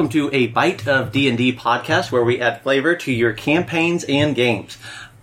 Welcome 0.00 0.12
to 0.12 0.34
a 0.34 0.46
bite 0.46 0.88
of 0.88 1.12
D 1.12 1.28
and 1.28 1.36
D 1.36 1.52
podcast 1.52 2.10
where 2.10 2.24
we 2.24 2.40
add 2.40 2.62
flavor 2.62 2.96
to 2.96 3.12
your 3.12 3.34
campaigns 3.34 4.02
and 4.04 4.34
games. 4.34 4.78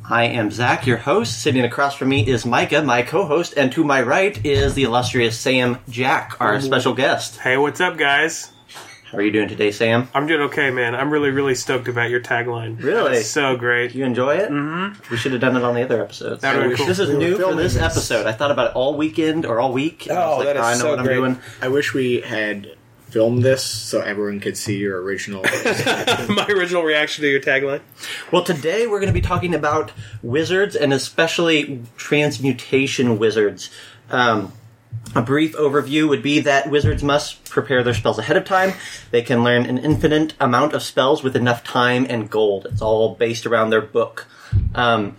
I 0.08 0.26
am 0.26 0.52
Zach, 0.52 0.86
your 0.86 0.98
host. 0.98 1.42
Sitting 1.42 1.66
across 1.66 1.96
from 1.96 2.10
me 2.10 2.28
is 2.28 2.46
Micah, 2.46 2.84
my 2.84 3.02
co-host, 3.02 3.56
and 3.58 3.72
to 3.72 3.84
my 3.84 4.04
right 4.04 4.40
is 4.46 4.76
the 4.76 4.84
illustrious 4.84 5.36
Sam 5.40 5.80
Jack, 5.90 6.40
our 6.40 6.62
special 6.62 6.94
guest. 6.94 7.38
Hey, 7.40 7.58
what's 7.58 7.82
up, 7.82 7.98
guys? 7.98 8.52
How 9.06 9.18
are 9.18 9.24
you 9.24 9.32
doing 9.32 9.48
today, 9.48 9.72
Sam? 9.72 10.10
I'm 10.14 10.28
doing 10.28 10.42
okay, 10.42 10.70
man. 10.70 10.94
I'm 10.94 11.10
really, 11.10 11.32
really 11.32 11.56
stoked 11.56 11.88
about 11.88 12.12
your 12.12 12.20
tagline. 12.22 12.80
Really? 12.84 13.18
It's 13.18 13.30
so 13.30 13.58
great. 13.58 13.96
You 13.96 14.06
enjoy 14.06 14.36
it? 14.36 14.52
Mm-hmm. 14.52 15.10
We 15.12 15.18
should 15.18 15.32
have 15.32 15.42
done 15.42 15.58
it 15.58 15.64
on 15.64 15.74
the 15.74 15.82
other 15.82 16.04
episodes. 16.04 16.44
That 16.44 16.56
would've 16.56 16.70
been 16.70 16.78
cool. 16.78 16.86
This 16.86 17.00
is 17.00 17.08
We 17.10 17.16
were 17.16 17.20
new 17.22 17.32
for 17.32 17.38
filming 17.40 17.58
this 17.58 17.74
this. 17.74 17.82
episode. 17.82 18.28
I 18.28 18.32
thought 18.32 18.52
about 18.52 18.70
it 18.70 18.76
all 18.76 18.96
weekend 18.96 19.48
or 19.48 19.60
all 19.60 19.74
week. 19.74 20.06
and 20.08 20.20
I 20.20 20.28
was 20.28 20.34
Oh, 20.36 20.38
like, 20.38 20.46
that 20.46 20.56
is 20.58 20.62
I 20.62 20.74
know 20.74 20.78
so 20.78 20.90
what 20.92 21.00
I'm 21.00 21.06
great. 21.06 21.16
doing. 21.16 21.40
I 21.64 21.68
wish 21.70 21.96
we 21.96 22.22
had 22.22 22.77
filmed 23.18 23.42
this 23.42 23.64
so 23.64 24.00
everyone 24.00 24.40
could 24.40 24.56
see 24.56 24.78
your 24.78 25.02
original. 25.02 25.42
My 26.30 26.46
original 26.50 26.84
reaction 26.84 27.24
to 27.24 27.28
your 27.28 27.40
tagline. 27.40 27.82
Well, 28.32 28.44
today 28.44 28.86
we're 28.86 29.00
going 29.00 29.12
to 29.12 29.20
be 29.20 29.22
talking 29.22 29.56
about 29.56 29.92
wizards 30.22 30.76
and 30.76 30.94
especially 30.94 31.82
transmutation 31.98 33.18
wizards. 33.18 33.72
Um, 34.12 34.54
a 35.16 35.24
brief 35.24 35.56
overview 35.56 36.08
would 36.08 36.22
be 36.22 36.42
that 36.42 36.70
wizards 36.70 37.02
must 37.02 37.44
prepare 37.50 37.82
their 37.82 37.96
spells 37.96 38.20
ahead 38.20 38.38
of 38.38 38.46
time. 38.46 38.74
They 39.10 39.24
can 39.24 39.44
learn 39.44 39.66
an 39.66 39.80
infinite 39.80 40.36
amount 40.40 40.74
of 40.74 40.84
spells 40.84 41.24
with 41.24 41.36
enough 41.36 41.64
time 41.64 42.06
and 42.08 42.30
gold. 42.30 42.68
It's 42.70 42.84
all 42.84 43.16
based 43.16 43.48
around 43.48 43.72
their 43.72 43.82
book. 43.82 44.28
Um, 44.76 45.18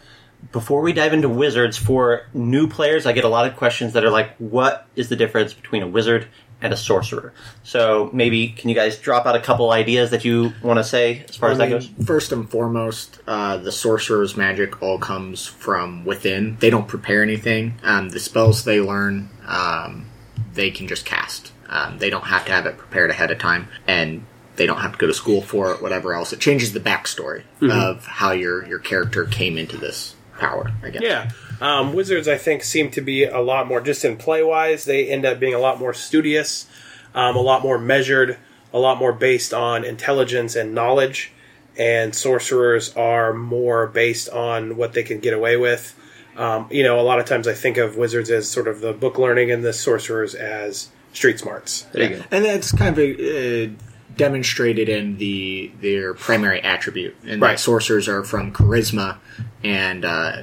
before 0.52 0.82
we 0.82 0.92
dive 0.92 1.14
into 1.14 1.28
wizards, 1.28 1.76
for 1.76 2.28
new 2.32 2.68
players, 2.68 3.06
I 3.06 3.12
get 3.12 3.24
a 3.24 3.28
lot 3.28 3.48
of 3.48 3.56
questions 3.56 3.94
that 3.94 4.04
are 4.04 4.10
like, 4.10 4.36
what 4.36 4.86
is 4.94 5.08
the 5.08 5.16
difference 5.16 5.52
between 5.52 5.82
a 5.82 5.88
wizard 5.88 6.28
and 6.60 6.72
a 6.72 6.76
sorcerer? 6.76 7.32
So 7.62 8.10
maybe 8.12 8.48
can 8.48 8.68
you 8.68 8.74
guys 8.74 8.98
drop 8.98 9.26
out 9.26 9.36
a 9.36 9.40
couple 9.40 9.70
ideas 9.70 10.10
that 10.10 10.24
you 10.24 10.52
want 10.62 10.78
to 10.78 10.84
say 10.84 11.24
as 11.28 11.36
far 11.36 11.50
as 11.50 11.58
that 11.58 11.70
goes? 11.70 11.88
First 12.04 12.32
and 12.32 12.48
foremost, 12.48 13.20
uh, 13.26 13.58
the 13.58 13.72
sorcerer's 13.72 14.36
magic 14.36 14.82
all 14.82 14.98
comes 14.98 15.46
from 15.46 16.04
within. 16.04 16.56
They 16.60 16.70
don't 16.70 16.88
prepare 16.88 17.22
anything. 17.22 17.74
Um, 17.82 18.08
the 18.08 18.20
spells 18.20 18.64
they 18.64 18.80
learn, 18.80 19.28
um, 19.46 20.06
they 20.54 20.70
can 20.70 20.88
just 20.88 21.04
cast. 21.04 21.52
Um, 21.68 21.98
they 21.98 22.10
don't 22.10 22.24
have 22.24 22.46
to 22.46 22.52
have 22.52 22.66
it 22.66 22.78
prepared 22.78 23.10
ahead 23.10 23.30
of 23.30 23.38
time, 23.38 23.68
and 23.86 24.24
they 24.56 24.66
don't 24.66 24.78
have 24.80 24.92
to 24.92 24.98
go 24.98 25.06
to 25.06 25.14
school 25.14 25.42
for 25.42 25.72
it. 25.72 25.82
Whatever 25.82 26.14
else, 26.14 26.32
it 26.32 26.40
changes 26.40 26.72
the 26.72 26.80
backstory 26.80 27.42
of 27.70 28.06
how 28.06 28.32
your 28.32 28.66
your 28.66 28.78
character 28.78 29.24
came 29.24 29.58
into 29.58 29.76
this 29.76 30.14
power. 30.38 30.70
I 30.82 30.90
guess. 30.90 31.02
Yeah. 31.02 31.30
Um, 31.60 31.92
Wizards, 31.92 32.28
I 32.28 32.38
think, 32.38 32.62
seem 32.62 32.90
to 32.92 33.00
be 33.00 33.24
a 33.24 33.40
lot 33.40 33.66
more, 33.66 33.80
just 33.80 34.04
in 34.04 34.16
play 34.16 34.42
wise, 34.42 34.84
they 34.84 35.08
end 35.08 35.26
up 35.26 35.40
being 35.40 35.54
a 35.54 35.58
lot 35.58 35.78
more 35.78 35.92
studious, 35.92 36.68
um, 37.14 37.36
a 37.36 37.40
lot 37.40 37.62
more 37.62 37.78
measured, 37.78 38.38
a 38.72 38.78
lot 38.78 38.98
more 38.98 39.12
based 39.12 39.52
on 39.52 39.84
intelligence 39.84 40.54
and 40.54 40.74
knowledge. 40.74 41.32
And 41.76 42.14
sorcerers 42.14 42.94
are 42.96 43.32
more 43.32 43.86
based 43.86 44.28
on 44.30 44.76
what 44.76 44.94
they 44.94 45.04
can 45.04 45.20
get 45.20 45.32
away 45.32 45.56
with. 45.56 45.94
Um, 46.36 46.68
you 46.70 46.82
know, 46.84 47.00
a 47.00 47.02
lot 47.02 47.18
of 47.18 47.26
times 47.26 47.48
I 47.48 47.54
think 47.54 47.76
of 47.76 47.96
wizards 47.96 48.30
as 48.30 48.48
sort 48.48 48.68
of 48.68 48.80
the 48.80 48.92
book 48.92 49.18
learning 49.18 49.50
and 49.50 49.64
the 49.64 49.72
sorcerers 49.72 50.34
as 50.34 50.88
street 51.12 51.38
smarts. 51.40 51.82
There 51.92 52.10
you 52.10 52.16
go. 52.16 52.24
and 52.30 52.44
that's 52.44 52.72
kind 52.72 52.96
of 52.96 53.08
uh, 53.08 53.74
demonstrated 54.18 54.90
in 54.90 55.16
the 55.16 55.70
their 55.80 56.12
primary 56.12 56.60
attribute. 56.60 57.16
And 57.26 57.40
Right. 57.40 57.52
that 57.52 57.60
sorcerers 57.60 58.08
are 58.08 58.22
from 58.22 58.52
charisma, 58.52 59.16
and 59.64 60.04
uh, 60.04 60.42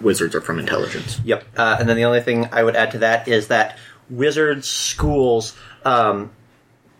wizards 0.00 0.36
are 0.36 0.40
from 0.40 0.60
intelligence. 0.60 1.20
Yep. 1.24 1.44
Uh, 1.56 1.76
and 1.80 1.88
then 1.88 1.96
the 1.96 2.04
only 2.04 2.20
thing 2.20 2.48
I 2.52 2.62
would 2.62 2.76
add 2.76 2.92
to 2.92 2.98
that 2.98 3.26
is 3.26 3.48
that 3.48 3.76
wizard 4.08 4.64
schools 4.64 5.56
um, 5.84 6.30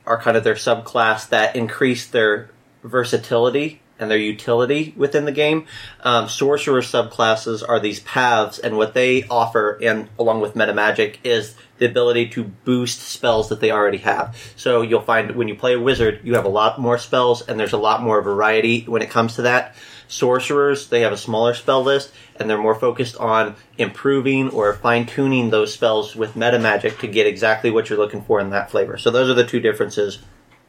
are 0.04 0.20
kind 0.20 0.36
of 0.36 0.42
their 0.42 0.54
subclass 0.54 1.28
that 1.28 1.54
increase 1.54 2.06
their 2.08 2.50
versatility 2.82 3.80
and 3.98 4.10
their 4.10 4.18
utility 4.18 4.94
within 4.96 5.24
the 5.24 5.32
game. 5.32 5.66
Um, 6.02 6.28
sorcerer 6.28 6.82
subclasses 6.82 7.66
are 7.66 7.80
these 7.80 8.00
paths, 8.00 8.58
and 8.58 8.76
what 8.76 8.94
they 8.94 9.24
offer, 9.24 9.78
and 9.82 10.08
along 10.18 10.40
with 10.40 10.56
meta 10.56 10.74
magic, 10.74 11.20
is 11.24 11.54
the 11.78 11.86
ability 11.86 12.28
to 12.30 12.44
boost 12.44 13.00
spells 13.00 13.48
that 13.48 13.60
they 13.60 13.70
already 13.70 13.98
have. 13.98 14.36
So 14.56 14.82
you'll 14.82 15.00
find 15.00 15.34
when 15.36 15.48
you 15.48 15.54
play 15.54 15.74
a 15.74 15.80
wizard, 15.80 16.20
you 16.24 16.34
have 16.34 16.44
a 16.44 16.50
lot 16.50 16.78
more 16.78 16.98
spells, 16.98 17.46
and 17.46 17.58
there's 17.58 17.72
a 17.72 17.78
lot 17.78 18.02
more 18.02 18.22
variety 18.22 18.82
when 18.82 19.02
it 19.02 19.10
comes 19.10 19.36
to 19.36 19.42
that. 19.42 19.74
Sorcerers, 20.08 20.88
they 20.88 21.00
have 21.00 21.12
a 21.12 21.16
smaller 21.16 21.52
spell 21.52 21.82
list, 21.82 22.12
and 22.36 22.48
they're 22.48 22.58
more 22.58 22.76
focused 22.76 23.16
on 23.16 23.56
improving 23.76 24.50
or 24.50 24.72
fine 24.74 25.04
tuning 25.04 25.50
those 25.50 25.74
spells 25.74 26.14
with 26.14 26.36
meta 26.36 26.58
magic 26.58 26.98
to 27.00 27.08
get 27.08 27.26
exactly 27.26 27.70
what 27.70 27.90
you're 27.90 27.98
looking 27.98 28.22
for 28.22 28.40
in 28.40 28.50
that 28.50 28.70
flavor. 28.70 28.98
So 28.98 29.10
those 29.10 29.28
are 29.28 29.34
the 29.34 29.46
two 29.46 29.60
differences 29.60 30.20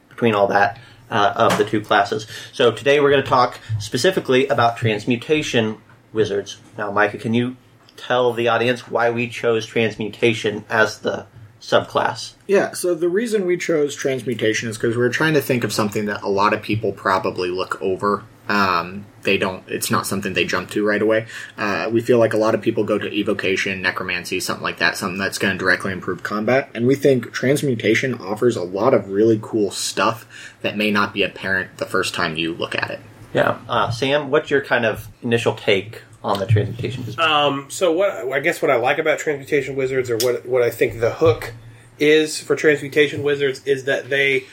between 0.09 0.33
all 0.33 0.47
that 0.47 0.79
uh, 1.09 1.34
of 1.35 1.57
the 1.57 1.66
two 1.66 1.81
classes. 1.81 2.28
So 2.53 2.72
today 2.72 3.00
we're 3.00 3.12
going 3.12 3.23
to 3.23 3.29
talk 3.29 3.59
specifically 3.79 4.47
about 4.47 4.78
transmutation 4.78 5.81
wizards. 6.13 6.57
Now, 6.78 6.91
Micah, 6.91 7.18
can 7.18 7.34
you 7.34 7.57
tell 7.95 8.34
the 8.34 8.47
audience 8.47 8.88
why 8.88 9.09
we 9.09 9.28
chose 9.28 9.66
transmutation 9.66 10.66
as 10.69 11.00
the 11.00 11.25
subclass? 11.59 12.34
Yeah, 12.47 12.73
so 12.73 12.95
the 12.95 13.09
reason 13.09 13.45
we 13.45 13.57
chose 13.57 13.95
transmutation 13.95 14.69
is 14.69 14.78
because 14.78 14.95
we 14.95 15.01
were 15.01 15.09
trying 15.09 15.34
to 15.34 15.41
think 15.41 15.63
of 15.63 15.73
something 15.73 16.06
that 16.06 16.22
a 16.22 16.29
lot 16.29 16.53
of 16.53 16.62
people 16.62 16.91
probably 16.91 17.50
look 17.50 17.81
over. 17.81 18.24
Um, 18.49 19.05
they 19.23 19.37
don't. 19.37 19.63
It's 19.67 19.91
not 19.91 20.07
something 20.07 20.33
they 20.33 20.45
jump 20.45 20.71
to 20.71 20.85
right 20.85 21.01
away. 21.01 21.27
Uh, 21.57 21.89
we 21.91 22.01
feel 22.01 22.17
like 22.17 22.33
a 22.33 22.37
lot 22.37 22.55
of 22.55 22.61
people 22.61 22.83
go 22.85 22.97
to 22.97 23.13
evocation, 23.13 23.81
necromancy, 23.81 24.39
something 24.39 24.63
like 24.63 24.77
that, 24.77 24.97
something 24.97 25.19
that's 25.19 25.37
going 25.37 25.53
to 25.53 25.59
directly 25.59 25.91
improve 25.91 26.23
combat. 26.23 26.69
And 26.73 26.87
we 26.87 26.95
think 26.95 27.33
transmutation 27.33 28.13
offers 28.15 28.55
a 28.55 28.63
lot 28.63 28.93
of 28.93 29.09
really 29.09 29.39
cool 29.41 29.71
stuff 29.71 30.25
that 30.61 30.77
may 30.77 30.91
not 30.91 31.13
be 31.13 31.23
apparent 31.23 31.77
the 31.77 31.85
first 31.85 32.13
time 32.13 32.37
you 32.37 32.53
look 32.53 32.73
at 32.75 32.89
it. 32.89 33.01
Yeah. 33.33 33.59
Uh, 33.67 33.91
Sam, 33.91 34.31
what's 34.31 34.49
your 34.49 34.61
kind 34.61 34.85
of 34.85 35.09
initial 35.21 35.53
take 35.53 36.03
on 36.23 36.39
the 36.39 36.45
transmutation 36.45 37.05
wizard? 37.05 37.19
Um, 37.19 37.69
so 37.69 37.91
what 37.91 38.11
I 38.31 38.39
guess 38.39 38.61
what 38.61 38.71
I 38.71 38.77
like 38.77 38.97
about 38.97 39.19
transmutation 39.19 39.75
wizards, 39.75 40.09
or 40.09 40.17
what 40.17 40.45
what 40.45 40.61
I 40.61 40.69
think 40.69 40.99
the 40.99 41.11
hook 41.11 41.53
is 41.99 42.39
for 42.39 42.55
transmutation 42.55 43.23
wizards, 43.23 43.65
is 43.65 43.85
that 43.85 44.09
they 44.09 44.45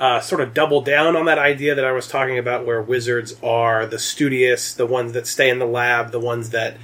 uh, 0.00 0.20
sort 0.20 0.40
of 0.40 0.52
double 0.54 0.80
down 0.82 1.16
on 1.16 1.26
that 1.26 1.38
idea 1.38 1.74
that 1.74 1.84
I 1.84 1.92
was 1.92 2.08
talking 2.08 2.38
about, 2.38 2.66
where 2.66 2.82
wizards 2.82 3.34
are 3.42 3.86
the 3.86 3.98
studious, 3.98 4.74
the 4.74 4.86
ones 4.86 5.12
that 5.12 5.26
stay 5.26 5.48
in 5.48 5.58
the 5.58 5.66
lab, 5.66 6.10
the 6.10 6.20
ones 6.20 6.50
that 6.50 6.76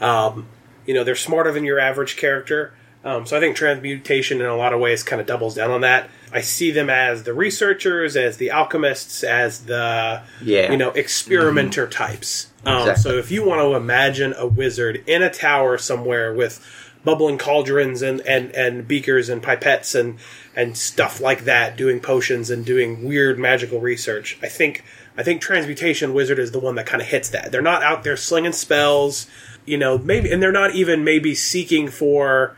um, 0.00 0.46
you 0.86 0.94
know 0.94 1.04
they're 1.04 1.14
smarter 1.14 1.52
than 1.52 1.64
your 1.64 1.78
average 1.78 2.16
character. 2.16 2.74
Um, 3.04 3.24
so 3.24 3.36
I 3.36 3.40
think 3.40 3.54
transmutation 3.54 4.40
in 4.40 4.46
a 4.46 4.56
lot 4.56 4.72
of 4.72 4.80
ways 4.80 5.04
kind 5.04 5.20
of 5.20 5.28
doubles 5.28 5.54
down 5.54 5.70
on 5.70 5.82
that. 5.82 6.10
I 6.32 6.40
see 6.40 6.72
them 6.72 6.90
as 6.90 7.22
the 7.22 7.32
researchers, 7.32 8.16
as 8.16 8.36
the 8.36 8.50
alchemists, 8.50 9.22
as 9.22 9.60
the 9.66 10.22
Yeah. 10.42 10.72
you 10.72 10.76
know 10.76 10.90
experimenter 10.90 11.86
types. 11.86 12.48
Um, 12.64 12.78
Exactly. 12.80 13.02
So 13.02 13.18
if 13.18 13.30
you 13.30 13.46
want 13.46 13.60
to 13.60 13.74
imagine 13.76 14.34
a 14.36 14.46
wizard 14.46 15.04
in 15.06 15.22
a 15.22 15.30
tower 15.30 15.78
somewhere 15.78 16.34
with 16.34 16.60
bubbling 17.04 17.38
cauldrons 17.38 18.02
and, 18.02 18.20
and, 18.22 18.50
and 18.50 18.88
beakers 18.88 19.28
and 19.28 19.40
pipettes 19.40 19.94
and 19.98 20.18
and 20.56 20.76
stuff 20.76 21.20
like 21.20 21.44
that, 21.44 21.76
doing 21.76 22.00
potions 22.00 22.50
and 22.50 22.64
doing 22.64 23.04
weird 23.04 23.38
magical 23.38 23.78
research, 23.80 24.38
I 24.42 24.48
think 24.48 24.82
I 25.16 25.22
think 25.22 25.40
transmutation 25.40 26.12
wizard 26.14 26.38
is 26.38 26.50
the 26.50 26.58
one 26.58 26.74
that 26.74 26.86
kind 26.86 27.00
of 27.00 27.08
hits 27.08 27.28
that. 27.30 27.52
They're 27.52 27.62
not 27.62 27.82
out 27.82 28.02
there 28.02 28.16
slinging 28.16 28.52
spells, 28.52 29.26
you 29.64 29.78
know, 29.78 29.96
maybe, 29.98 30.30
and 30.30 30.42
they're 30.42 30.52
not 30.52 30.74
even 30.74 31.04
maybe 31.04 31.34
seeking 31.34 31.88
for 31.88 32.56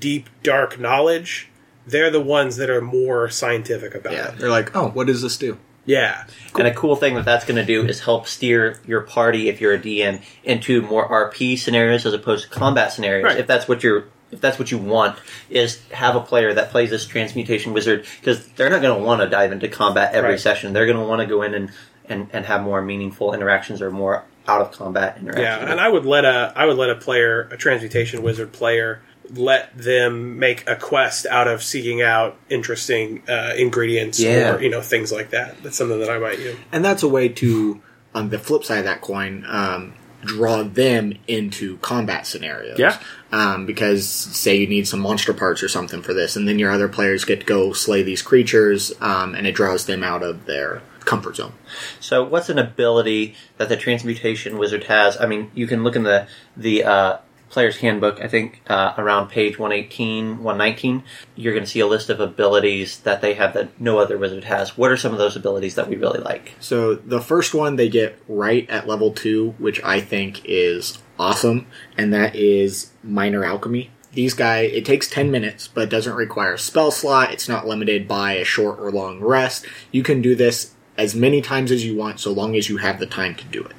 deep 0.00 0.28
dark 0.42 0.78
knowledge. 0.80 1.48
They're 1.86 2.10
the 2.10 2.20
ones 2.20 2.56
that 2.56 2.70
are 2.70 2.80
more 2.80 3.28
scientific 3.28 3.94
about 3.94 4.12
Yeah, 4.14 4.28
it. 4.32 4.38
they're 4.38 4.48
like, 4.50 4.74
oh, 4.74 4.88
what 4.88 5.06
does 5.06 5.20
this 5.22 5.36
do? 5.36 5.58
Yeah. 5.86 6.24
And 6.58 6.66
a 6.66 6.72
cool 6.74 6.96
thing 6.96 7.14
that 7.14 7.26
that's 7.26 7.44
going 7.44 7.56
to 7.56 7.64
do 7.64 7.86
is 7.86 8.00
help 8.00 8.26
steer 8.26 8.80
your 8.86 9.02
party, 9.02 9.48
if 9.50 9.60
you're 9.60 9.74
a 9.74 9.78
DM, 9.78 10.22
into 10.42 10.80
more 10.80 11.06
RP 11.08 11.58
scenarios 11.58 12.06
as 12.06 12.14
opposed 12.14 12.44
to 12.44 12.50
combat 12.50 12.92
scenarios. 12.92 13.24
Right. 13.24 13.38
If 13.38 13.46
that's 13.46 13.68
what 13.68 13.82
you're, 13.82 14.06
if 14.34 14.40
that's 14.40 14.58
what 14.58 14.70
you 14.70 14.78
want, 14.78 15.18
is 15.48 15.80
have 15.90 16.14
a 16.16 16.20
player 16.20 16.52
that 16.54 16.70
plays 16.70 16.90
this 16.90 17.06
transmutation 17.06 17.72
wizard 17.72 18.04
because 18.20 18.46
they're 18.48 18.70
not 18.70 18.82
going 18.82 18.98
to 18.98 19.04
want 19.04 19.20
to 19.22 19.28
dive 19.28 19.52
into 19.52 19.68
combat 19.68 20.14
every 20.14 20.30
Right. 20.32 20.40
session. 20.40 20.72
They're 20.74 20.86
going 20.86 20.98
to 20.98 21.04
want 21.04 21.20
to 21.22 21.26
go 21.26 21.42
in 21.42 21.54
and, 21.54 21.70
and 22.06 22.28
and 22.32 22.44
have 22.46 22.62
more 22.62 22.82
meaningful 22.82 23.32
interactions 23.32 23.80
or 23.80 23.90
more 23.90 24.24
out 24.46 24.60
of 24.60 24.72
combat 24.72 25.16
interactions. 25.18 25.44
Yeah, 25.46 25.70
and 25.70 25.80
I 25.80 25.88
would 25.88 26.04
let 26.04 26.24
a 26.26 26.52
I 26.54 26.66
would 26.66 26.76
let 26.76 26.90
a 26.90 26.96
player, 26.96 27.48
a 27.50 27.56
transmutation 27.56 28.22
wizard 28.22 28.52
player, 28.52 29.00
let 29.32 29.74
them 29.78 30.38
make 30.38 30.68
a 30.68 30.76
quest 30.76 31.24
out 31.26 31.48
of 31.48 31.62
seeking 31.62 32.02
out 32.02 32.36
interesting 32.50 33.22
uh, 33.26 33.52
ingredients 33.56 34.20
Yeah. 34.20 34.54
or 34.56 34.60
you 34.62 34.68
know 34.68 34.82
things 34.82 35.10
like 35.10 35.30
that. 35.30 35.62
That's 35.62 35.76
something 35.78 35.98
that 36.00 36.10
I 36.10 36.18
might 36.18 36.36
do. 36.36 36.56
and 36.72 36.84
that's 36.84 37.02
a 37.02 37.08
way 37.08 37.28
to 37.30 37.80
on 38.14 38.28
the 38.28 38.38
flip 38.38 38.64
side 38.64 38.78
of 38.80 38.84
that 38.84 39.00
coin 39.00 39.44
um, 39.48 39.94
draw 40.24 40.62
them 40.62 41.14
into 41.28 41.76
combat 41.78 42.26
scenarios 42.26 42.78
Yeah. 42.78 42.98
um, 43.32 43.66
because 43.66 44.08
say 44.08 44.56
you 44.56 44.66
need 44.66 44.86
some 44.88 45.00
monster 45.00 45.32
parts 45.32 45.62
or 45.62 45.68
something 45.68 46.02
for 46.02 46.14
this 46.14 46.36
and 46.36 46.48
then 46.48 46.58
your 46.58 46.70
other 46.70 46.88
players 46.88 47.24
get 47.24 47.40
to 47.40 47.46
go 47.46 47.72
slay 47.72 48.02
these 48.02 48.22
creatures 48.22 48.92
um, 49.00 49.34
and 49.34 49.46
it 49.46 49.54
draws 49.54 49.86
them 49.86 50.02
out 50.02 50.22
of 50.22 50.46
their 50.46 50.82
comfort 51.04 51.36
zone 51.36 51.52
So, 52.00 52.24
what's 52.24 52.48
an 52.48 52.58
ability 52.58 53.34
that 53.58 53.68
the 53.68 53.76
transmutation 53.76 54.56
wizard 54.56 54.84
has? 54.84 55.20
I 55.20 55.26
mean, 55.26 55.50
you 55.54 55.66
can 55.66 55.84
look 55.84 55.96
in 55.96 56.02
the 56.04 56.26
the 56.56 56.84
uh, 56.84 57.18
player's 57.54 57.78
handbook, 57.78 58.20
I 58.20 58.28
think 58.28 58.60
uh, 58.66 58.92
around 58.98 59.28
page 59.28 59.58
118, 59.58 60.42
119, 60.42 61.04
you're 61.36 61.54
going 61.54 61.64
to 61.64 61.70
see 61.70 61.80
a 61.80 61.86
list 61.86 62.10
of 62.10 62.20
abilities 62.20 62.98
that 63.00 63.22
they 63.22 63.34
have 63.34 63.54
that 63.54 63.80
no 63.80 63.98
other 63.98 64.18
wizard 64.18 64.44
has. 64.44 64.76
What 64.76 64.90
are 64.90 64.96
some 64.96 65.12
of 65.12 65.18
those 65.18 65.36
abilities 65.36 65.76
that 65.76 65.88
we 65.88 65.96
really 65.96 66.20
like? 66.20 66.52
So 66.60 66.96
the 66.96 67.20
first 67.20 67.54
one 67.54 67.76
they 67.76 67.88
get 67.88 68.20
right 68.28 68.68
at 68.68 68.88
level 68.88 69.12
two, 69.12 69.54
which 69.58 69.82
I 69.82 70.00
think 70.00 70.42
is 70.44 70.98
awesome, 71.18 71.68
and 71.96 72.12
that 72.12 72.34
is 72.34 72.90
minor 73.02 73.44
alchemy. 73.44 73.90
These 74.12 74.34
guys, 74.34 74.70
it 74.72 74.84
takes 74.84 75.08
10 75.08 75.30
minutes, 75.30 75.68
but 75.68 75.84
it 75.84 75.90
doesn't 75.90 76.14
require 76.14 76.54
a 76.54 76.58
spell 76.58 76.90
slot. 76.90 77.32
It's 77.32 77.48
not 77.48 77.66
limited 77.66 78.06
by 78.06 78.34
a 78.34 78.44
short 78.44 78.78
or 78.78 78.90
long 78.92 79.20
rest. 79.20 79.66
You 79.90 80.02
can 80.02 80.22
do 80.22 80.34
this 80.34 80.73
as 80.96 81.14
many 81.14 81.40
times 81.40 81.70
as 81.70 81.84
you 81.84 81.96
want 81.96 82.20
so 82.20 82.32
long 82.32 82.54
as 82.56 82.68
you 82.68 82.76
have 82.76 82.98
the 82.98 83.06
time 83.06 83.34
to 83.34 83.44
do 83.44 83.62
it. 83.64 83.76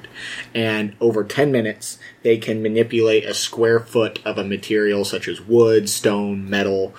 And 0.54 0.96
over 1.00 1.24
10 1.24 1.50
minutes, 1.50 1.98
they 2.22 2.38
can 2.38 2.62
manipulate 2.62 3.24
a 3.24 3.34
square 3.34 3.80
foot 3.80 4.20
of 4.24 4.38
a 4.38 4.44
material 4.44 5.04
such 5.04 5.28
as 5.28 5.40
wood, 5.40 5.88
stone, 5.88 6.48
metal 6.48 6.94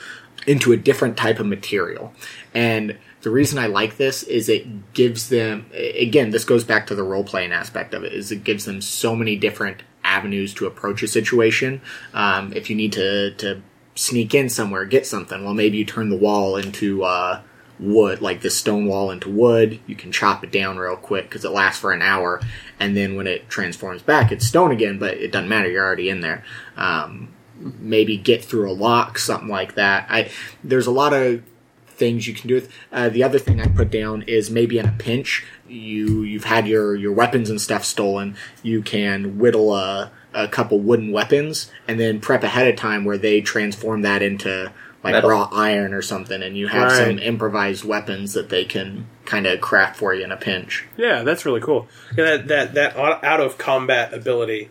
into 0.46 0.72
a 0.72 0.78
different 0.78 1.18
type 1.18 1.40
of 1.40 1.46
material. 1.46 2.14
And 2.54 2.98
the 3.22 3.30
reason 3.30 3.60
I 3.60 3.68
like 3.68 3.98
this 3.98 4.24
is 4.24 4.48
it 4.48 4.94
gives 4.94 5.30
them, 5.30 5.70
again, 5.74 6.30
this 6.32 6.46
goes 6.46 6.64
back 6.64 6.88
to 6.88 6.96
the 6.96 7.04
role 7.04 7.24
playing 7.24 7.52
aspect 7.52 7.94
of 7.94 8.04
it, 8.04 8.14
is 8.14 8.32
it 8.32 8.44
gives 8.44 8.66
them 8.66 8.82
so 8.82 9.16
many 9.16 9.36
different 9.36 9.84
avenues 10.04 10.54
to 10.56 10.66
approach 10.66 11.04
a 11.04 11.08
situation. 11.08 11.82
Um, 12.14 12.54
if 12.54 12.70
you 12.70 12.76
need 12.76 12.94
to, 12.94 13.32
to 13.36 13.62
sneak 13.96 14.34
in 14.34 14.48
somewhere, 14.50 14.86
get 14.86 15.06
something, 15.06 15.44
well, 15.44 15.54
maybe 15.54 15.78
you 15.78 15.86
turn 15.86 16.10
the 16.10 16.18
wall 16.18 16.56
into, 16.56 17.04
uh, 17.04 17.42
wood, 17.80 18.22
like 18.22 18.42
this 18.42 18.58
stone 18.58 18.86
wall 18.88 19.12
into 19.12 19.30
wood. 19.30 19.80
You 19.88 19.96
can 19.96 20.12
chop 20.12 20.44
it 20.44 20.52
down 20.52 20.78
real 20.78 20.96
quick 20.96 21.26
because 21.26 21.46
it 21.46 21.52
lasts 21.52 21.80
for 21.80 21.92
an 21.92 22.02
hour, 22.02 22.42
and 22.80 22.96
then 22.96 23.16
when 23.16 23.28
it 23.28 23.50
transforms 23.50 24.02
back, 24.02 24.32
it's 24.32 24.48
stone 24.48 24.72
again. 24.72 25.00
But 25.00 25.16
it 25.16 25.32
doesn't 25.32 25.50
matter; 25.50 25.70
you're 25.70 25.86
already 25.86 26.10
in 26.10 26.22
there. 26.22 26.44
Um, 26.76 27.34
maybe 27.60 28.18
get 28.18 28.44
through 28.44 28.70
a 28.70 28.74
lock, 28.74 29.18
something 29.18 29.50
like 29.50 29.76
that. 29.76 30.08
I 30.10 30.30
there's 30.64 30.88
a 30.88 30.92
lot 30.92 31.14
of 31.14 31.44
things 31.88 32.28
you 32.28 32.34
can 32.34 32.48
do 32.48 32.56
with. 32.56 32.72
Uh, 32.92 33.10
the 33.10 33.24
other 33.24 33.40
thing 33.40 33.60
I 33.60 33.68
put 33.68 33.90
down 33.90 34.22
is 34.24 34.52
maybe 34.52 34.78
in 34.78 34.88
a 34.88 34.92
pinch, 34.92 35.46
you 35.68 36.24
you've 36.24 36.46
had 36.46 36.68
your 36.68 36.96
your 36.96 37.14
weapons 37.14 37.50
and 37.50 37.60
stuff 37.60 37.84
stolen. 37.84 38.36
You 38.64 38.82
can 38.82 39.38
whittle 39.40 39.76
a 39.76 40.12
a 40.34 40.48
couple 40.48 40.80
wooden 40.80 41.12
weapons 41.12 41.72
and 41.88 42.00
then 42.00 42.20
prep 42.20 42.44
ahead 42.44 42.68
of 42.68 42.76
time 42.76 43.06
where 43.06 43.18
they 43.18 43.42
transform 43.42 44.04
that 44.04 44.22
into 44.22 44.72
like 45.04 45.14
Metal. 45.14 45.30
raw 45.30 45.50
iron 45.52 45.94
or 45.94 46.02
something, 46.02 46.42
and 46.42 46.58
you 46.58 46.68
have 46.68 46.92
Right. 46.92 47.06
some 47.08 47.20
improvised 47.20 47.84
weapons 47.86 48.34
that 48.34 48.50
they 48.50 48.66
can 48.66 49.06
kind 49.26 49.46
of 49.46 49.62
craft 49.62 49.98
for 49.98 50.14
you 50.14 50.24
in 50.24 50.32
a 50.32 50.38
pinch. 50.38 50.86
Yeah, 50.98 51.24
that's 51.24 51.46
really 51.46 51.62
cool. 51.62 51.88
Yeah, 52.18 52.26
that 52.26 52.48
that 52.48 52.74
that 52.74 52.98
out 52.98 53.24
out 53.24 53.40
of 53.40 53.58
combat 53.58 54.14
ability, 54.14 54.70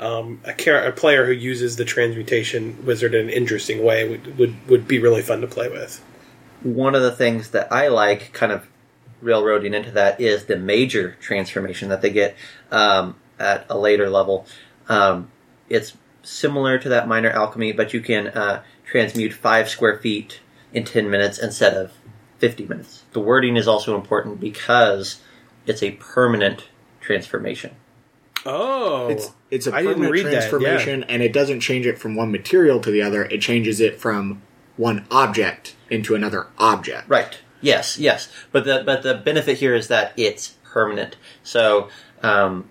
um, 0.00 0.40
a, 0.44 0.52
char- 0.52 0.84
a 0.84 0.92
player 0.92 1.26
who 1.26 1.32
uses 1.32 1.76
the 1.76 1.84
transmutation 1.84 2.84
wizard 2.84 3.14
in 3.14 3.26
an 3.26 3.30
interesting 3.30 3.84
way 3.84 4.08
would, 4.08 4.36
would 4.38 4.54
would 4.68 4.88
be 4.88 4.98
really 4.98 5.22
fun 5.22 5.40
to 5.42 5.46
play 5.46 5.68
with. 5.68 6.02
One 6.62 6.94
of 6.96 7.02
the 7.02 7.12
things 7.12 7.50
that 7.50 7.72
I 7.72 7.86
like, 7.88 8.32
kind 8.32 8.50
of 8.50 8.66
railroading 9.22 9.74
into 9.74 9.92
that, 9.92 10.20
is 10.20 10.46
the 10.46 10.56
major 10.56 11.16
transformation 11.20 11.88
that 11.88 12.02
they 12.02 12.10
get 12.10 12.36
um, 12.72 13.14
at 13.38 13.64
a 13.70 13.78
later 13.78 14.10
level. 14.10 14.44
Um, 14.88 15.30
it's 15.68 15.96
similar 16.22 16.78
to 16.78 16.88
that 16.88 17.06
minor 17.08 17.30
alchemy, 17.30 17.72
but 17.72 17.94
you 17.94 18.00
can 18.00 18.26
uh, 18.28 18.62
transmute 18.90 19.32
five 19.32 19.68
square 19.68 19.98
feet 19.98 20.40
in 20.72 20.84
10 20.84 21.10
minutes 21.10 21.38
instead 21.38 21.74
of 21.74 21.92
50 22.38 22.66
minutes. 22.66 23.04
The 23.12 23.20
wording 23.20 23.56
is 23.56 23.68
also 23.68 23.94
important 23.94 24.40
because 24.40 25.20
it's 25.66 25.82
a 25.82 25.92
permanent 25.92 26.68
transformation. 27.00 27.74
Oh, 28.46 29.08
It's 29.08 29.32
it's 29.50 29.66
a 29.66 29.74
I 29.74 29.82
permanent 29.82 30.12
read 30.12 30.26
that, 30.26 30.32
yeah. 30.32 30.38
transformation, 30.38 31.04
and 31.04 31.22
it 31.22 31.32
doesn't 31.32 31.60
change 31.60 31.86
it 31.86 31.98
from 31.98 32.14
one 32.14 32.30
material 32.30 32.80
to 32.80 32.90
the 32.90 33.02
other. 33.02 33.24
It 33.24 33.40
changes 33.40 33.80
it 33.80 34.00
from 34.00 34.42
one 34.76 35.04
object 35.10 35.74
into 35.90 36.14
another 36.14 36.46
object. 36.58 37.08
Right. 37.08 37.36
Yes. 37.60 37.98
Yes. 37.98 38.28
But 38.52 38.64
the 38.64 38.82
but 38.86 39.02
the 39.02 39.14
benefit 39.14 39.58
here 39.58 39.74
is 39.74 39.88
that 39.88 40.12
it's 40.16 40.54
permanent. 40.62 41.16
So 41.42 41.88
um, 42.22 42.70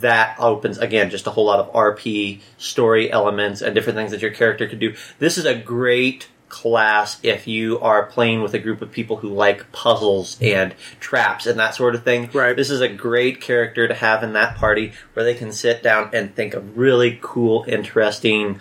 that 0.00 0.36
opens 0.38 0.78
again 0.78 1.10
just 1.10 1.26
a 1.26 1.30
whole 1.30 1.46
lot 1.46 1.60
of 1.60 1.72
RP 1.72 2.40
story 2.58 3.10
elements 3.10 3.62
and 3.62 3.74
different 3.74 3.96
things 3.96 4.10
that 4.12 4.22
your 4.22 4.30
character 4.30 4.68
could 4.68 4.78
do. 4.78 4.94
This 5.18 5.38
is 5.38 5.44
a 5.44 5.54
great 5.54 6.28
class 6.52 7.18
if 7.22 7.46
you 7.46 7.80
are 7.80 8.04
playing 8.04 8.42
with 8.42 8.52
a 8.52 8.58
group 8.58 8.82
of 8.82 8.92
people 8.92 9.16
who 9.16 9.28
like 9.30 9.72
puzzles 9.72 10.36
and 10.40 10.74
traps 11.00 11.46
and 11.46 11.58
that 11.58 11.74
sort 11.74 11.94
of 11.94 12.04
thing. 12.04 12.28
Right. 12.32 12.54
This 12.54 12.70
is 12.70 12.82
a 12.82 12.88
great 12.88 13.40
character 13.40 13.88
to 13.88 13.94
have 13.94 14.22
in 14.22 14.34
that 14.34 14.56
party 14.56 14.92
where 15.14 15.24
they 15.24 15.34
can 15.34 15.50
sit 15.50 15.82
down 15.82 16.10
and 16.12 16.34
think 16.34 16.52
of 16.52 16.76
really 16.76 17.18
cool, 17.22 17.64
interesting 17.66 18.60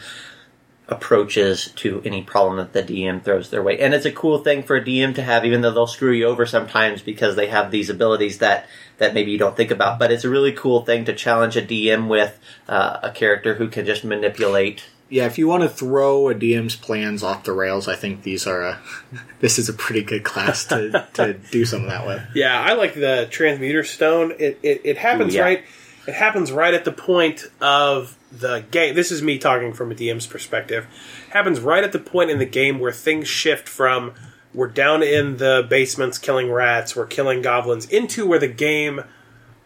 approaches 0.91 1.71
to 1.77 2.01
any 2.03 2.21
problem 2.21 2.57
that 2.57 2.73
the 2.73 2.83
DM 2.83 3.23
throws 3.23 3.49
their 3.49 3.63
way. 3.63 3.79
And 3.79 3.93
it's 3.93 4.05
a 4.05 4.11
cool 4.11 4.39
thing 4.39 4.61
for 4.61 4.75
a 4.75 4.83
DM 4.83 5.15
to 5.15 5.23
have, 5.23 5.45
even 5.45 5.61
though 5.61 5.71
they'll 5.71 5.88
screw 5.88 6.11
you 6.11 6.25
over 6.25 6.45
sometimes 6.45 7.01
because 7.01 7.38
they 7.38 7.47
have 7.47 7.71
these 7.71 7.89
abilities 7.89 8.39
that, 8.39 8.67
that 8.97 9.13
maybe 9.13 9.31
you 9.31 9.38
don't 9.38 9.55
think 9.55 9.71
about. 9.71 9.97
But 9.97 10.11
it's 10.11 10.25
a 10.25 10.29
really 10.29 10.51
cool 10.51 10.83
thing 10.83 11.05
to 11.05 11.13
challenge 11.13 11.55
a 11.55 11.61
DM 11.61 12.09
with 12.09 12.38
uh, 12.67 12.99
a 13.03 13.11
character 13.11 13.55
who 13.55 13.69
can 13.69 13.85
just 13.85 14.03
manipulate. 14.03 14.83
Yeah, 15.09 15.25
if 15.25 15.38
you 15.38 15.47
want 15.47 15.63
to 15.63 15.69
throw 15.69 16.29
a 16.29 16.35
DM's 16.35 16.75
plans 16.75 17.23
off 17.23 17.45
the 17.45 17.53
rails, 17.53 17.88
I 17.88 17.95
think 17.95 18.23
these 18.23 18.45
are 18.45 18.61
a 18.61 18.79
this 19.39 19.59
is 19.59 19.69
a 19.69 19.73
pretty 19.73 20.03
good 20.03 20.23
class 20.23 20.65
to, 20.65 21.07
to 21.13 21.33
do 21.51 21.65
something 21.65 21.89
that 21.89 22.05
way. 22.05 22.21
yeah, 22.35 22.61
I 22.61 22.73
like 22.73 22.93
the 22.95 23.27
transmuter 23.31 23.83
stone. 23.83 24.33
It 24.39 24.59
it, 24.61 24.81
it 24.83 24.97
happens 24.97 25.33
Ooh, 25.33 25.38
yeah. 25.38 25.43
right. 25.43 25.63
It 26.12 26.16
happens 26.16 26.52
right 26.52 26.74
at 26.74 26.84
the 26.84 26.92
point 26.92 27.46
of 27.62 28.18
the 28.34 28.66
game. 28.69 28.96
This 28.96 29.13
is 29.13 29.22
me 29.22 29.38
talking 29.38 29.72
from 29.72 29.94
a 29.94 29.96
DM's 29.96 30.28
perspective. 30.28 30.86
happens 31.30 31.62
right 31.62 31.86
at 31.86 31.94
the 31.94 32.00
point 32.00 32.30
in 32.30 32.38
the 32.38 32.46
game 32.46 32.80
where 32.80 32.92
things 32.92 33.30
shift 33.30 33.69
from 33.69 34.13
we're 34.54 34.68
down 34.68 35.04
in 35.04 35.38
the 35.38 35.66
basements 35.69 36.18
killing 36.18 36.51
rats, 36.51 36.98
we're 36.98 37.06
killing 37.06 37.41
goblins, 37.41 37.86
into 37.86 38.27
where 38.27 38.39
the 38.39 38.50
game 38.50 39.01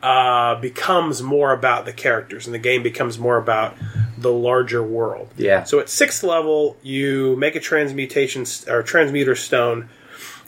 uh, 0.04 0.54
becomes 0.62 1.24
more 1.24 1.52
about 1.52 1.86
the 1.86 1.94
characters, 1.94 2.46
and 2.46 2.54
the 2.54 2.60
game 2.60 2.84
becomes 2.84 3.18
more 3.18 3.38
about 3.38 3.75
the 4.16 4.32
larger 4.32 4.84
world. 4.84 5.30
Yeah. 5.38 5.64
So 5.64 5.80
at 5.80 5.90
sixth 5.90 6.22
level, 6.22 6.78
you 6.84 7.36
make 7.38 7.56
a 7.56 7.60
transmutation 7.60 8.46
st- 8.46 8.72
or 8.72 8.84
transmuter 8.84 9.34
stone, 9.34 9.90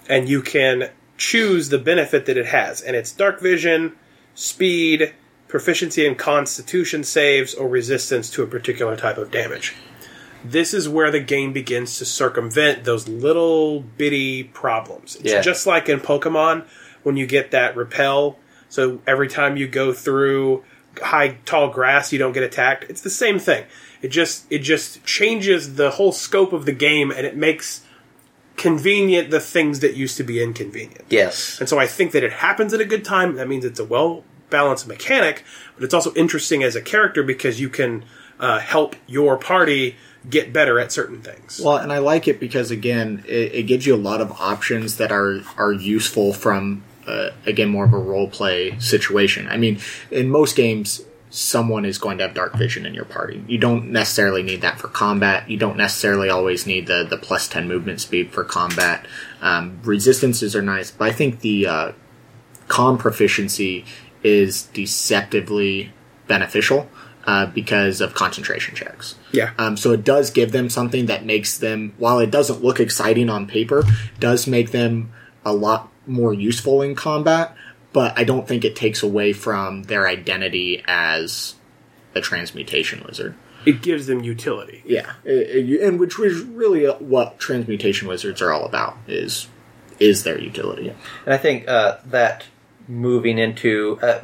and 0.08 0.30
you 0.30 0.44
can 0.44 0.92
choose 1.18 1.70
the 1.70 1.80
benefit 1.80 2.27
that 2.27 2.38
it 2.38 2.46
has, 2.46 2.82
and 2.82 2.96
it's 2.96 3.12
dark 3.12 3.42
vision, 3.42 3.96
speed, 4.36 5.16
proficiency 5.48 6.06
in 6.06 6.16
Constitution 6.16 7.04
saves, 7.04 7.54
or 7.54 7.68
resistance 7.68 8.30
to 8.32 8.44
a 8.44 8.48
particular 8.48 8.96
type 8.98 9.18
of 9.18 9.32
damage. 9.32 9.74
This 10.44 10.74
is 10.74 10.88
where 10.88 11.10
the 11.12 11.20
game 11.20 11.51
begins 11.54 11.98
to 11.98 12.06
circumvent 12.06 12.84
those 12.84 13.08
little 13.08 13.82
bitty 13.82 14.44
problems. 14.44 15.16
It's 15.18 15.34
Yeah. 15.34 15.42
just 15.42 15.66
like 15.66 15.89
in 15.89 16.00
Pokemon 16.00 16.63
when 17.04 17.18
you 17.18 17.25
get 17.25 17.51
that 17.51 17.75
repel. 17.75 18.38
So 18.70 19.00
every 19.08 19.27
time 19.30 19.58
you 19.58 19.68
go 19.68 19.94
through 19.94 20.63
high 21.01 21.38
tall 21.46 21.70
grass 21.70 22.12
you 22.12 22.18
don't 22.20 22.34
get 22.34 22.44
attacked. 22.44 22.86
It's 22.89 23.01
the 23.01 23.10
same 23.10 23.39
thing. 23.39 23.66
It 24.01 24.08
just 24.10 24.46
it 24.50 24.60
just 24.60 25.04
changes 25.06 25.75
the 25.75 25.92
whole 25.92 26.12
scope 26.12 26.54
of 26.54 26.66
the 26.66 26.72
game 26.72 27.12
and 27.12 27.25
it 27.25 27.36
makes 27.38 27.82
convenient 28.56 29.30
the 29.30 29.39
things 29.39 29.80
that 29.82 29.96
used 29.96 30.18
to 30.18 30.24
be 30.24 30.42
inconvenient. 30.42 31.06
Yes. 31.10 31.60
And 31.60 31.70
so 31.70 31.77
I 31.80 31.86
think 31.88 32.12
that 32.12 32.24
it 32.24 32.32
happens 32.34 32.74
at 32.74 32.82
a 32.82 32.86
good 32.86 33.06
time. 33.06 33.36
That 33.36 33.48
means 33.48 33.63
it's 33.66 33.80
a 33.80 33.86
well 33.86 34.24
balanced 34.50 34.88
mechanic, 34.88 35.44
but 35.75 35.84
it's 35.84 35.94
also 35.94 36.13
interesting 36.13 36.63
as 36.63 36.75
a 36.75 36.82
character 36.82 37.24
because 37.24 37.60
you 37.60 37.70
can 37.70 38.06
uh, 38.39 38.60
help 38.60 38.96
your 39.08 39.38
party 39.38 39.96
get 40.30 40.51
better 40.51 40.80
at 40.80 40.92
certain 40.92 41.22
things. 41.22 41.62
Well, 41.63 41.77
and 41.77 41.92
I 41.92 42.00
like 42.00 42.27
it 42.27 42.39
because 42.39 42.72
again, 42.72 43.24
it, 43.27 43.54
it 43.54 43.63
gives 43.63 43.86
you 43.86 43.96
a 43.96 43.98
lot 43.98 44.22
of 44.22 44.32
options 44.34 44.98
that 44.98 45.12
are 45.12 45.42
are 45.58 45.72
useful 45.72 46.34
from 46.34 46.84
uh, 47.06 47.30
again 47.46 47.70
more 47.70 47.86
of 47.86 47.94
a 47.94 47.98
role 47.98 48.30
play 48.30 48.77
situation. 48.80 49.48
I 49.48 49.58
mean, 49.58 49.80
in 50.12 50.30
most 50.30 50.56
games, 50.56 51.04
someone 51.30 51.86
is 51.86 51.98
going 51.98 52.18
to 52.18 52.25
have 52.25 52.34
dark 52.34 52.56
vision 52.56 52.86
in 52.86 52.94
your 52.94 53.06
party. 53.06 53.44
You 53.48 53.58
don't 53.58 53.92
necessarily 53.92 54.44
need 54.44 54.62
that 54.62 54.80
for 54.80 54.88
combat. 54.88 55.50
You 55.50 55.58
don't 55.58 55.77
necessarily 55.77 56.30
always 56.30 56.66
need 56.66 56.88
the 56.88 57.06
the 57.10 57.18
plus 57.18 57.48
ten 57.48 57.68
movement 57.68 58.01
speed 58.01 58.32
for 58.32 58.44
combat. 58.44 59.06
Um, 59.42 59.80
resistances 59.84 60.56
are 60.56 60.62
nice, 60.62 60.92
but 60.92 61.10
I 61.10 61.12
think 61.12 61.42
the 61.42 61.68
uh, 61.68 61.92
com 62.68 62.98
proficiency 62.98 63.86
is 64.24 64.63
deceptively 64.74 65.91
beneficial 66.27 66.89
uh, 67.25 67.45
because 67.47 68.00
of 68.01 68.13
concentration 68.13 68.74
checks. 68.75 69.15
yeah. 69.31 69.51
Um, 69.57 69.75
so 69.77 69.91
it 69.91 70.03
does 70.03 70.31
give 70.31 70.51
them 70.51 70.69
something 70.69 71.07
that 71.07 71.25
makes 71.25 71.57
them, 71.57 71.93
while 71.97 72.19
it 72.19 72.31
doesn't 72.31 72.63
look 72.63 72.79
exciting 72.79 73.29
on 73.29 73.47
paper, 73.47 73.83
does 74.19 74.47
make 74.47 74.71
them 74.71 75.12
a 75.45 75.53
lot 75.53 75.91
more 76.05 76.33
useful 76.33 76.81
in 76.81 76.95
combat. 76.95 77.55
But 77.93 78.17
I 78.17 78.24
don't 78.25 78.47
think 78.47 78.63
it 78.63 78.75
takes 78.75 79.01
away 79.03 79.33
from 79.33 79.83
their 79.83 80.07
identity 80.07 80.83
as 80.88 81.55
a 82.15 82.21
transmutation 82.21 83.03
wizard. 83.07 83.36
It 83.65 83.81
gives 83.81 84.07
them 84.07 84.24
utility. 84.24 84.83
Yeah, 84.86 85.12
It- 85.25 85.69
it- 85.69 85.81
and 85.81 86.00
which 86.00 86.17
was 86.17 86.41
really 86.41 86.86
what 86.86 87.39
transmutation 87.39 88.07
wizards 88.07 88.41
are 88.41 88.51
all 88.53 88.65
about 88.65 88.97
is 89.07 89.47
is 90.00 90.24
their 90.24 90.39
utility. 90.39 90.93
And 91.25 91.33
I 91.33 91.38
think 91.38 91.67
uh, 91.67 91.97
that 92.05 92.45
moving 92.88 93.38
into 93.38 94.00
uh, 94.01 94.22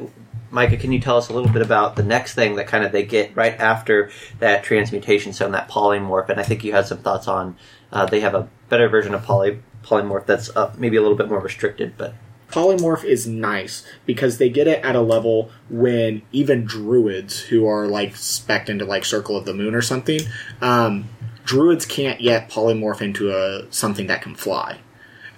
Micah, 0.50 0.76
can 0.76 0.92
you 0.92 1.00
tell 1.00 1.16
us 1.16 1.28
a 1.28 1.32
little 1.32 1.50
bit 1.50 1.62
about 1.62 1.96
the 1.96 2.04
next 2.04 2.34
thing 2.34 2.54
that 2.56 2.68
kind 2.68 2.84
of 2.84 2.92
they 2.92 3.04
get 3.04 3.34
right 3.34 3.58
after 3.58 4.10
that 4.38 4.62
transmutation 4.62 5.32
stone, 5.32 5.50
that 5.50 5.68
polymorph? 5.68 6.28
And 6.28 6.38
I 6.38 6.44
think 6.44 6.62
you 6.62 6.72
had 6.72 6.86
some 6.86 6.98
thoughts 6.98 7.26
on 7.26 7.56
uh, 7.92 8.06
they 8.06 8.20
have 8.20 8.34
a 8.34 8.48
better 8.68 8.88
version 8.88 9.14
of 9.14 9.24
poly 9.24 9.60
polymorph 9.82 10.26
that's 10.26 10.54
uh, 10.56 10.72
maybe 10.78 10.96
a 10.96 11.02
little 11.02 11.16
bit 11.16 11.28
more 11.28 11.40
restricted, 11.40 11.94
but 11.96 12.14
polymorph 12.48 13.02
is 13.02 13.26
nice 13.26 13.84
because 14.06 14.38
they 14.38 14.48
get 14.48 14.68
it 14.68 14.84
at 14.84 14.94
a 14.94 15.00
level 15.00 15.50
when 15.68 16.22
even 16.30 16.64
druids 16.64 17.40
who 17.40 17.66
are 17.66 17.88
like 17.88 18.14
spec 18.14 18.68
into 18.68 18.84
like 18.84 19.04
circle 19.04 19.36
of 19.36 19.44
the 19.44 19.54
moon 19.54 19.74
or 19.74 19.82
something 19.82 20.20
um, 20.60 21.08
druids 21.44 21.84
can't 21.84 22.20
yet 22.20 22.48
polymorph 22.48 23.00
into 23.00 23.32
a 23.36 23.66
something 23.72 24.06
that 24.06 24.22
can 24.22 24.36
fly 24.36 24.78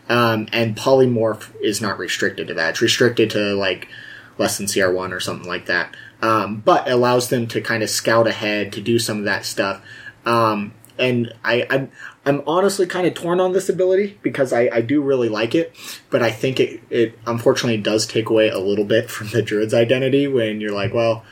um, 0.08 0.48
and 0.52 0.76
polymorph 0.76 1.50
is 1.60 1.80
not 1.80 1.98
restricted 1.98 2.48
to 2.48 2.54
that. 2.54 2.70
It's 2.70 2.80
restricted 2.80 3.30
to 3.30 3.54
like 3.54 3.88
less 4.38 4.58
than 4.58 4.66
cr1 4.66 5.12
or 5.12 5.20
something 5.20 5.48
like 5.48 5.66
that. 5.66 5.96
Um, 6.22 6.60
but 6.64 6.88
allows 6.88 7.28
them 7.28 7.46
to 7.48 7.60
kind 7.60 7.82
of 7.82 7.90
scout 7.90 8.26
ahead 8.26 8.72
to 8.72 8.80
do 8.80 8.98
some 8.98 9.18
of 9.18 9.24
that 9.24 9.44
stuff. 9.44 9.82
Um, 10.24 10.72
and 10.98 11.32
I, 11.44 11.66
I'm 11.68 11.90
I'm 12.24 12.42
honestly 12.46 12.86
kind 12.86 13.06
of 13.06 13.14
torn 13.14 13.38
on 13.38 13.52
this 13.52 13.68
ability 13.68 14.18
because 14.22 14.52
I, 14.52 14.68
I 14.72 14.80
do 14.80 15.02
really 15.02 15.28
like 15.28 15.54
it, 15.54 15.76
but 16.10 16.22
I 16.22 16.30
think 16.30 16.58
it 16.58 16.80
it 16.90 17.18
unfortunately 17.26 17.80
does 17.80 18.06
take 18.06 18.30
away 18.30 18.48
a 18.48 18.58
little 18.58 18.84
bit 18.84 19.10
from 19.10 19.28
the 19.28 19.42
druid's 19.42 19.74
identity 19.74 20.26
when 20.26 20.60
you're 20.60 20.72
like, 20.72 20.94
well, 20.94 21.24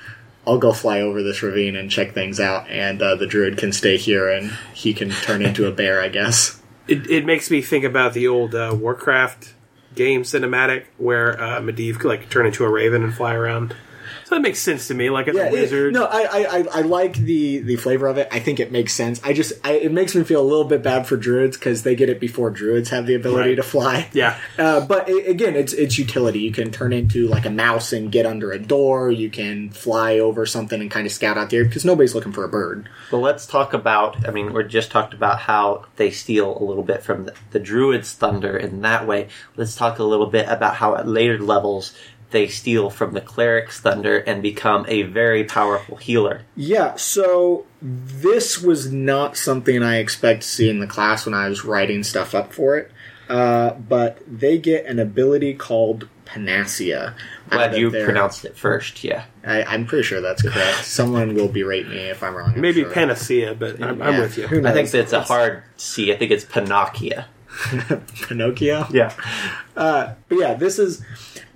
I'll 0.46 0.58
go 0.58 0.72
fly 0.72 1.00
over 1.00 1.22
this 1.22 1.42
ravine 1.42 1.76
and 1.76 1.90
check 1.90 2.12
things 2.12 2.38
out, 2.38 2.68
and 2.68 3.00
uh, 3.00 3.14
the 3.14 3.26
druid 3.26 3.56
can 3.56 3.72
stay 3.72 3.96
here 3.96 4.28
and 4.28 4.50
he 4.74 4.92
can 4.92 5.10
turn 5.10 5.42
into 5.42 5.66
a 5.66 5.72
bear, 5.72 6.00
I 6.00 6.08
guess. 6.08 6.60
It, 6.86 7.10
it 7.10 7.24
makes 7.24 7.50
me 7.50 7.62
think 7.62 7.84
about 7.84 8.12
the 8.12 8.28
old 8.28 8.54
uh, 8.54 8.76
Warcraft 8.78 9.54
game 9.94 10.22
cinematic 10.22 10.86
where 10.98 11.40
uh, 11.40 11.60
Medivh 11.60 11.98
could 11.98 12.08
like 12.08 12.28
turn 12.28 12.46
into 12.46 12.64
a 12.64 12.68
raven 12.68 13.02
and 13.02 13.14
fly 13.14 13.34
around. 13.34 13.74
So 14.26 14.34
that 14.36 14.40
makes 14.42 14.58
sense 14.58 14.88
to 14.88 14.94
me. 14.94 15.10
Like 15.10 15.28
as 15.28 15.36
Yeah, 15.36 15.44
a 15.44 15.46
it- 15.48 15.52
wizard, 15.52 15.92
no, 15.94 16.04
I, 16.04 16.22
I, 16.22 16.46
I, 16.58 16.64
I 16.76 16.80
like 16.80 17.14
the, 17.16 17.58
the 17.58 17.76
flavor 17.76 18.06
of 18.06 18.16
it. 18.18 18.28
I 18.32 18.38
think 18.40 18.58
it 18.60 18.72
makes 18.72 18.92
sense. 18.94 19.20
I 19.22 19.32
just, 19.32 19.52
I, 19.64 19.72
it 19.72 19.92
makes 19.92 20.14
me 20.14 20.24
feel 20.24 20.40
a 20.40 20.42
little 20.42 20.64
bit 20.64 20.82
bad 20.82 21.06
for 21.06 21.16
druids 21.16 21.56
because 21.56 21.82
they 21.82 21.94
get 21.94 22.08
it 22.08 22.20
before 22.20 22.50
druids 22.50 22.88
have 22.90 23.06
the 23.06 23.14
ability 23.14 23.50
Right. 23.50 23.56
to 23.56 23.62
fly. 23.62 24.08
Yeah. 24.12 24.38
Uh, 24.58 24.80
but 24.86 25.08
i 25.08 25.12
again, 25.26 25.56
it's 25.56 25.72
it's 25.72 25.98
utility. 25.98 26.40
You 26.40 26.52
can 26.52 26.70
turn 26.70 26.92
into 26.92 27.26
like 27.28 27.44
a 27.46 27.50
mouse 27.50 27.92
and 27.92 28.10
get 28.12 28.26
under 28.26 28.52
a 28.52 28.58
door. 28.58 29.10
You 29.10 29.28
can 29.30 29.70
fly 29.70 30.18
over 30.18 30.46
something 30.46 30.80
and 30.80 30.90
kind 30.90 31.06
of 31.06 31.12
scout 31.12 31.36
out 31.36 31.50
there 31.50 31.64
because 31.64 31.84
nobody's 31.84 32.14
looking 32.14 32.32
for 32.32 32.44
a 32.44 32.48
bird. 32.48 32.88
Well, 33.10 33.20
let's 33.20 33.46
talk 33.46 33.72
about. 33.74 34.26
I 34.26 34.30
mean, 34.30 34.52
we're 34.52 34.62
just 34.62 34.90
talked 34.90 35.14
about 35.14 35.40
how 35.40 35.86
they 35.96 36.10
steal 36.10 36.56
a 36.58 36.64
little 36.64 36.82
bit 36.84 37.02
from 37.02 37.26
the, 37.26 37.34
the 37.50 37.58
druid's 37.60 38.12
thunder 38.12 38.56
in 38.56 38.80
that 38.82 39.06
way. 39.06 39.28
Let's 39.56 39.74
talk 39.76 39.98
a 39.98 40.04
little 40.04 40.26
bit 40.26 40.46
about 40.48 40.76
how 40.76 40.94
at 40.96 41.06
later 41.08 41.38
levels 41.38 41.94
they 42.34 42.48
steal 42.48 42.90
from 42.90 43.14
the 43.14 43.20
cleric's 43.20 43.80
thunder 43.80 44.18
and 44.18 44.42
become 44.42 44.84
a 44.88 45.02
very 45.02 45.44
powerful 45.44 45.96
healer. 45.96 46.42
Yeah. 46.56 46.96
So 46.96 47.64
this 47.80 48.60
was 48.60 48.92
not 48.92 49.36
something 49.36 49.82
I 49.82 49.98
expect 49.98 50.42
to 50.42 50.48
see 50.48 50.68
in 50.68 50.80
the 50.80 50.86
class 50.86 51.24
when 51.24 51.34
I 51.34 51.48
was 51.48 51.64
writing 51.64 52.02
stuff 52.02 52.34
up 52.34 52.52
for 52.52 52.76
it. 52.76 52.90
Uh, 53.28 53.70
but 53.74 54.18
they 54.26 54.58
get 54.58 54.84
an 54.84 54.98
ability 54.98 55.54
called 55.54 56.08
Panacea. 56.24 57.14
Glad 57.48 57.76
you 57.76 57.88
their- 57.90 58.04
pronounced 58.04 58.44
it 58.44 58.56
first. 58.56 59.04
Yeah, 59.04 59.24
I, 59.46 59.62
I'm 59.62 59.86
pretty 59.86 60.02
sure 60.02 60.20
that's 60.20 60.42
correct. 60.42 60.78
Someone 60.84 61.34
will 61.34 61.48
berate 61.48 61.88
me 61.88 61.96
if 61.96 62.22
I'm 62.22 62.34
wrong. 62.34 62.52
I'm 62.54 62.60
maybe 62.60 62.82
sure. 62.82 62.90
panacea, 62.90 63.54
but 63.54 63.80
I'm, 63.82 64.02
I'm 64.02 64.18
with 64.18 64.36
you. 64.36 64.48
Who 64.48 64.58
I 64.66 64.72
think 64.72 64.86
knows? 64.86 64.92
that's 64.92 65.12
a 65.12 65.22
hard 65.22 65.62
C. 65.76 66.12
I 66.12 66.16
think 66.16 66.32
it's 66.32 66.44
Panacea. 66.44 67.28
Pinocchio. 68.22 68.86
Yeah, 68.90 69.12
But 70.28 70.38
yeah, 70.38 70.54
this 70.54 70.78
is 70.78 71.02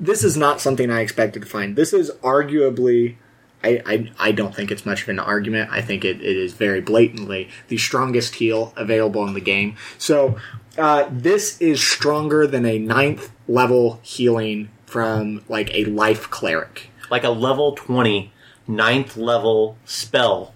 this 0.00 0.24
is 0.24 0.36
not 0.36 0.60
something 0.60 0.90
I 0.90 1.00
expected 1.00 1.42
to 1.42 1.48
find. 1.48 1.76
This 1.76 1.92
is 1.92 2.10
arguably. 2.22 3.16
I, 3.64 3.82
I, 3.84 4.12
I 4.28 4.32
don't 4.32 4.54
think 4.54 4.70
it's 4.70 4.86
much 4.86 5.02
of 5.02 5.08
an 5.08 5.18
argument. 5.18 5.72
I 5.72 5.82
think 5.82 6.04
it, 6.04 6.20
it 6.20 6.36
is 6.36 6.52
very 6.52 6.80
blatantly 6.80 7.48
the 7.66 7.76
strongest 7.76 8.36
heal 8.36 8.72
available 8.76 9.26
in 9.26 9.34
the 9.34 9.40
game. 9.40 9.74
So 9.98 10.38
uh, 10.78 11.08
this 11.10 11.60
is 11.60 11.82
stronger 11.82 12.46
than 12.46 12.64
a 12.64 12.78
ninth 12.78 13.32
level 13.48 13.98
healing 14.02 14.68
from 14.86 15.42
like 15.48 15.74
a 15.74 15.86
life 15.86 16.30
cleric. 16.30 16.90
like 17.10 17.24
a 17.24 17.30
level 17.30 17.72
20 17.72 18.30
ninth 18.68 19.16
level 19.16 19.76
spell. 19.84 20.54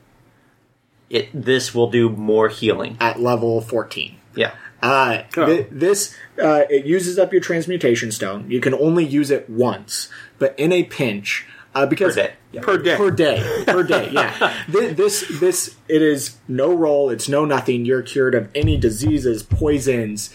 It 1.10 1.28
this 1.34 1.74
will 1.74 1.90
do 1.90 2.08
more 2.08 2.48
healing. 2.48 2.96
at 3.00 3.20
level 3.20 3.60
14. 3.60 4.14
Yeah. 4.36 4.54
Uh, 4.82 5.22
Oh. 5.36 5.46
thi- 5.46 5.66
this 5.70 6.14
uh, 6.42 6.62
it 6.68 6.84
uses 6.84 7.18
up 7.18 7.32
your 7.32 7.40
transmutation 7.40 8.10
stone. 8.10 8.50
You 8.50 8.60
can 8.60 8.74
only 8.74 9.04
use 9.04 9.30
it 9.30 9.48
once, 9.48 10.08
but 10.38 10.58
in 10.58 10.72
a 10.72 10.82
pinch, 10.82 11.46
uh, 11.74 11.86
because 11.86 12.16
Per 12.16 12.22
day. 12.22 12.32
Per 12.60 12.78
day. 12.78 12.96
per 12.96 13.10
day, 13.10 13.64
per 13.66 13.82
day, 13.84 14.10
yeah. 14.12 14.62
Thi- 14.70 14.88
this 14.88 15.24
this 15.40 15.76
it 15.88 16.02
is 16.02 16.36
no 16.48 16.74
roll. 16.74 17.10
It's 17.10 17.28
no 17.28 17.44
nothing. 17.44 17.84
You're 17.84 18.02
cured 18.02 18.34
of 18.34 18.48
any 18.54 18.76
diseases, 18.76 19.42
poisons, 19.44 20.34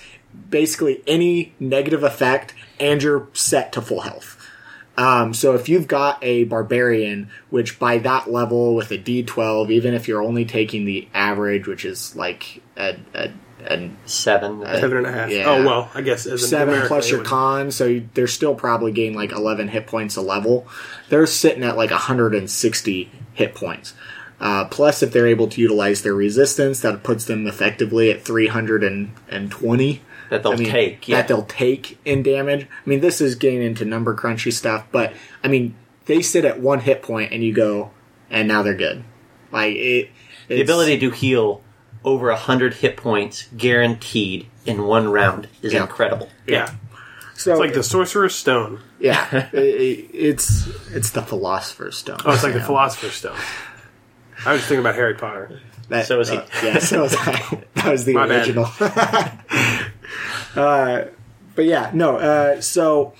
basically 0.50 1.04
any 1.06 1.54
negative 1.60 2.04
effect, 2.04 2.54
and 2.80 3.04
you're 3.04 3.28
set 3.34 3.74
to 3.74 3.82
full 3.82 4.02
health. 4.02 4.34
Um, 4.98 5.34
so 5.36 5.54
if 5.54 5.70
you've 5.70 5.88
got 5.88 6.18
a 6.24 6.46
barbarian, 6.46 7.30
which 7.52 7.78
by 7.78 8.00
that 8.00 8.32
level 8.32 8.74
with 8.74 8.90
a 8.92 8.98
D12, 8.98 9.70
even 9.70 9.94
if 9.94 10.08
you're 10.08 10.24
only 10.24 10.44
taking 10.46 10.86
the 10.86 11.08
average, 11.14 11.68
which 11.68 11.86
is 11.86 12.16
like 12.16 12.64
a, 12.76 12.98
a, 13.14 13.30
a 13.70 13.92
Seven. 14.06 14.62
Seven 14.66 14.98
and 14.98 15.06
a 15.08 15.12
half. 15.12 15.30
Yeah. 15.30 15.46
Oh 15.48 15.66
well, 15.66 15.92
I 15.94 16.02
guess 16.02 16.26
as 16.26 16.48
seven 16.50 16.70
American, 16.70 16.88
plus 16.88 17.10
your 17.12 17.24
con, 17.24 17.72
so 17.72 17.86
you- 17.86 18.10
they're 18.14 18.28
still 18.28 18.56
probably 18.56 18.92
getting 18.92 19.16
like 19.16 19.32
11 19.32 19.68
hit 19.70 19.88
points 19.88 20.16
a 20.16 20.22
level. 20.22 20.68
They're 21.10 21.26
sitting 21.28 21.64
at 21.64 21.78
like 21.78 21.92
160 21.92 23.12
hit 23.34 23.56
points. 23.56 23.94
Uh, 24.40 24.66
plus, 24.66 25.02
if 25.02 25.12
they're 25.12 25.28
able 25.28 25.48
to 25.48 25.60
utilize 25.62 26.04
their 26.04 26.14
resistance, 26.14 26.82
that 26.82 27.02
puts 27.04 27.26
them 27.26 27.48
effectively 27.48 28.12
at 28.12 28.22
320 28.24 30.02
that 30.30 30.44
they'll 30.44 30.52
I 30.52 30.56
mean, 30.56 30.70
take. 30.70 31.08
Yeah. 31.08 31.18
that 31.18 31.28
they'll 31.28 31.44
take 31.46 31.98
in 32.06 32.22
damage. 32.24 32.64
I 32.66 32.90
mean, 32.90 33.00
this 33.00 33.22
is 33.22 33.36
getting 33.36 33.62
into 33.62 33.86
number 33.86 34.16
crunchy 34.16 34.52
stuff, 34.54 34.86
but 34.92 35.14
I 35.44 35.48
mean, 35.48 35.76
they 36.06 36.22
sit 36.22 36.46
at 36.46 36.60
one 36.60 36.82
hit 36.82 37.02
point, 37.02 37.32
and 37.32 37.44
you 37.44 37.54
go, 37.54 37.92
and 38.30 38.48
now 38.48 38.62
they're 38.62 38.76
good. 38.76 39.04
Like 39.52 39.76
it, 39.76 40.10
the 40.50 40.62
ability 40.62 41.00
to 41.00 41.10
heal 41.12 41.62
over 42.08 42.28
100 42.30 42.76
hit 42.76 42.96
points 42.98 43.48
guaranteed 43.58 44.48
in 44.66 44.84
one 44.84 45.10
round 45.10 45.48
is 45.62 45.74
Yeah. 45.74 45.82
incredible. 45.82 46.30
Yeah, 46.48 46.72
So 47.36 47.52
it's 47.52 47.60
like 47.60 47.74
the 47.74 47.84
Sorcerer's 47.84 48.34
Stone. 48.34 48.80
yeah, 49.00 49.50
it, 49.54 49.58
it- 49.64 50.10
it's 50.14 50.68
it's 50.92 51.10
the 51.12 51.22
philosopher's 51.22 51.98
stone. 51.98 52.18
Oh, 52.26 52.32
it's 52.34 52.44
like 52.44 52.54
the 52.54 52.62
Philosopher's 52.72 53.14
Stone. 53.14 53.38
I 54.46 54.54
was 54.54 54.62
thinking 54.62 54.80
about 54.80 54.96
Harry 54.96 55.16
Potter. 55.16 55.60
That, 55.90 56.06
So 56.06 56.20
is 56.20 56.30
he. 56.30 56.38
uh, 56.38 56.46
yeah, 56.64 56.80
so 56.80 57.04
is 57.06 57.16
I. 57.18 57.64
That 57.76 57.92
was 57.92 58.06
the 58.06 58.14
My 58.14 58.26
original. 58.28 58.66
uh, 60.56 61.06
but 61.56 61.66
yeah, 61.66 61.92
no. 61.94 62.18
Uh, 62.18 62.62
so 62.62 63.14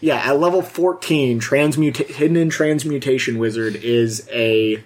yeah, 0.00 0.16
at 0.16 0.38
level 0.38 0.62
fourteen, 0.62 1.40
transmuta- 1.40 2.06
hidden 2.08 2.36
in 2.36 2.50
transmutation 2.50 3.38
wizard 3.38 3.76
is 3.76 4.28
a 4.32 4.82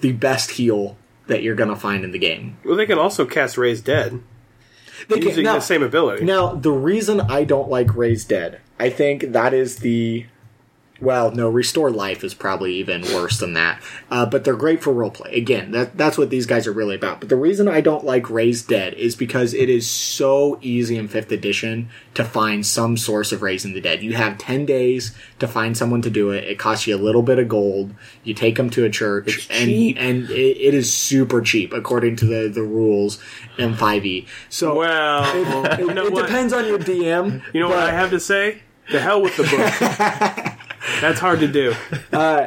the 0.00 0.12
best 0.12 0.52
heal 0.52 0.96
that 1.26 1.42
you're 1.42 1.54
gonna 1.54 1.76
find 1.76 2.04
in 2.04 2.12
the 2.12 2.18
game. 2.18 2.56
Well, 2.64 2.76
they 2.76 2.86
can 2.86 2.98
also 2.98 3.24
cast 3.24 3.56
Raise 3.58 3.80
Dead 3.80 4.20
They 5.08 5.16
can- 5.18 5.28
using 5.28 5.44
now- 5.44 5.54
the 5.54 5.60
same 5.60 5.82
ability. 5.82 6.24
Now, 6.24 6.54
the 6.54 6.70
reason 6.72 7.20
I 7.20 7.44
don't 7.44 7.68
like 7.70 7.94
Raise 7.96 8.24
Dead, 8.24 8.60
I 8.78 8.90
think 8.90 9.32
that 9.32 9.52
is 9.54 9.76
the. 9.76 10.26
Well, 11.00 11.30
no, 11.32 11.48
Restore 11.48 11.90
Life 11.90 12.24
is 12.24 12.34
probably 12.34 12.74
even 12.76 13.02
worse 13.02 13.38
than 13.38 13.52
that. 13.54 13.80
Uh, 14.10 14.26
but 14.26 14.44
they're 14.44 14.56
great 14.56 14.82
for 14.82 14.92
roleplay. 14.92 15.36
Again, 15.36 15.70
that, 15.72 15.96
that's 15.96 16.16
what 16.18 16.30
these 16.30 16.46
guys 16.46 16.66
are 16.66 16.72
really 16.72 16.94
about. 16.96 17.20
But 17.20 17.28
the 17.28 17.36
reason 17.36 17.68
I 17.68 17.80
don't 17.80 18.04
like 18.04 18.30
Raise 18.30 18.62
Dead 18.62 18.94
is 18.94 19.14
because 19.14 19.54
it 19.54 19.68
is 19.68 19.88
so 19.88 20.58
easy 20.62 20.96
in 20.96 21.08
5th 21.08 21.30
edition 21.30 21.90
to 22.14 22.24
find 22.24 22.64
some 22.64 22.96
source 22.96 23.32
of 23.32 23.42
raising 23.42 23.74
the 23.74 23.80
dead. 23.80 24.02
You 24.02 24.14
have 24.14 24.38
10 24.38 24.66
days 24.66 25.14
to 25.38 25.44
to 25.44 25.52
find 25.52 25.76
someone 25.76 26.00
to 26.00 26.08
do 26.08 26.30
it. 26.30 26.44
It 26.44 26.58
costs 26.58 26.86
you 26.86 26.96
a 26.96 26.96
little 26.96 27.20
bit 27.20 27.38
of 27.38 27.48
gold. 27.48 27.94
You 28.22 28.32
take 28.32 28.56
them 28.56 28.70
to 28.70 28.86
a 28.86 28.88
church, 28.90 29.26
It's 29.36 29.50
and 29.50 29.68
cheap. 29.68 29.96
and 30.00 30.30
it, 30.30 30.56
it 30.56 30.72
is 30.72 30.90
super 30.90 31.42
cheap 31.42 31.74
according 31.74 32.16
to 32.16 32.24
the 32.24 32.48
the 32.48 32.62
rules 32.62 33.22
in 33.58 33.74
5e. 33.74 34.26
So 34.48 34.78
Well, 34.78 35.66
it, 35.66 35.80
you 35.80 35.92
know 35.92 36.06
it 36.06 36.14
depends 36.14 36.54
on 36.54 36.66
your 36.66 36.78
DM. 36.78 37.42
You 37.52 37.60
know 37.60 37.68
what 37.68 37.76
I 37.78 37.90
have 37.90 38.08
to 38.10 38.20
say? 38.20 38.62
The 38.90 39.00
hell 39.00 39.20
with 39.20 39.36
the 39.36 39.42
book. 39.42 40.53
That's 41.00 41.20
hard 41.20 41.40
to 41.40 41.48
do. 41.48 41.74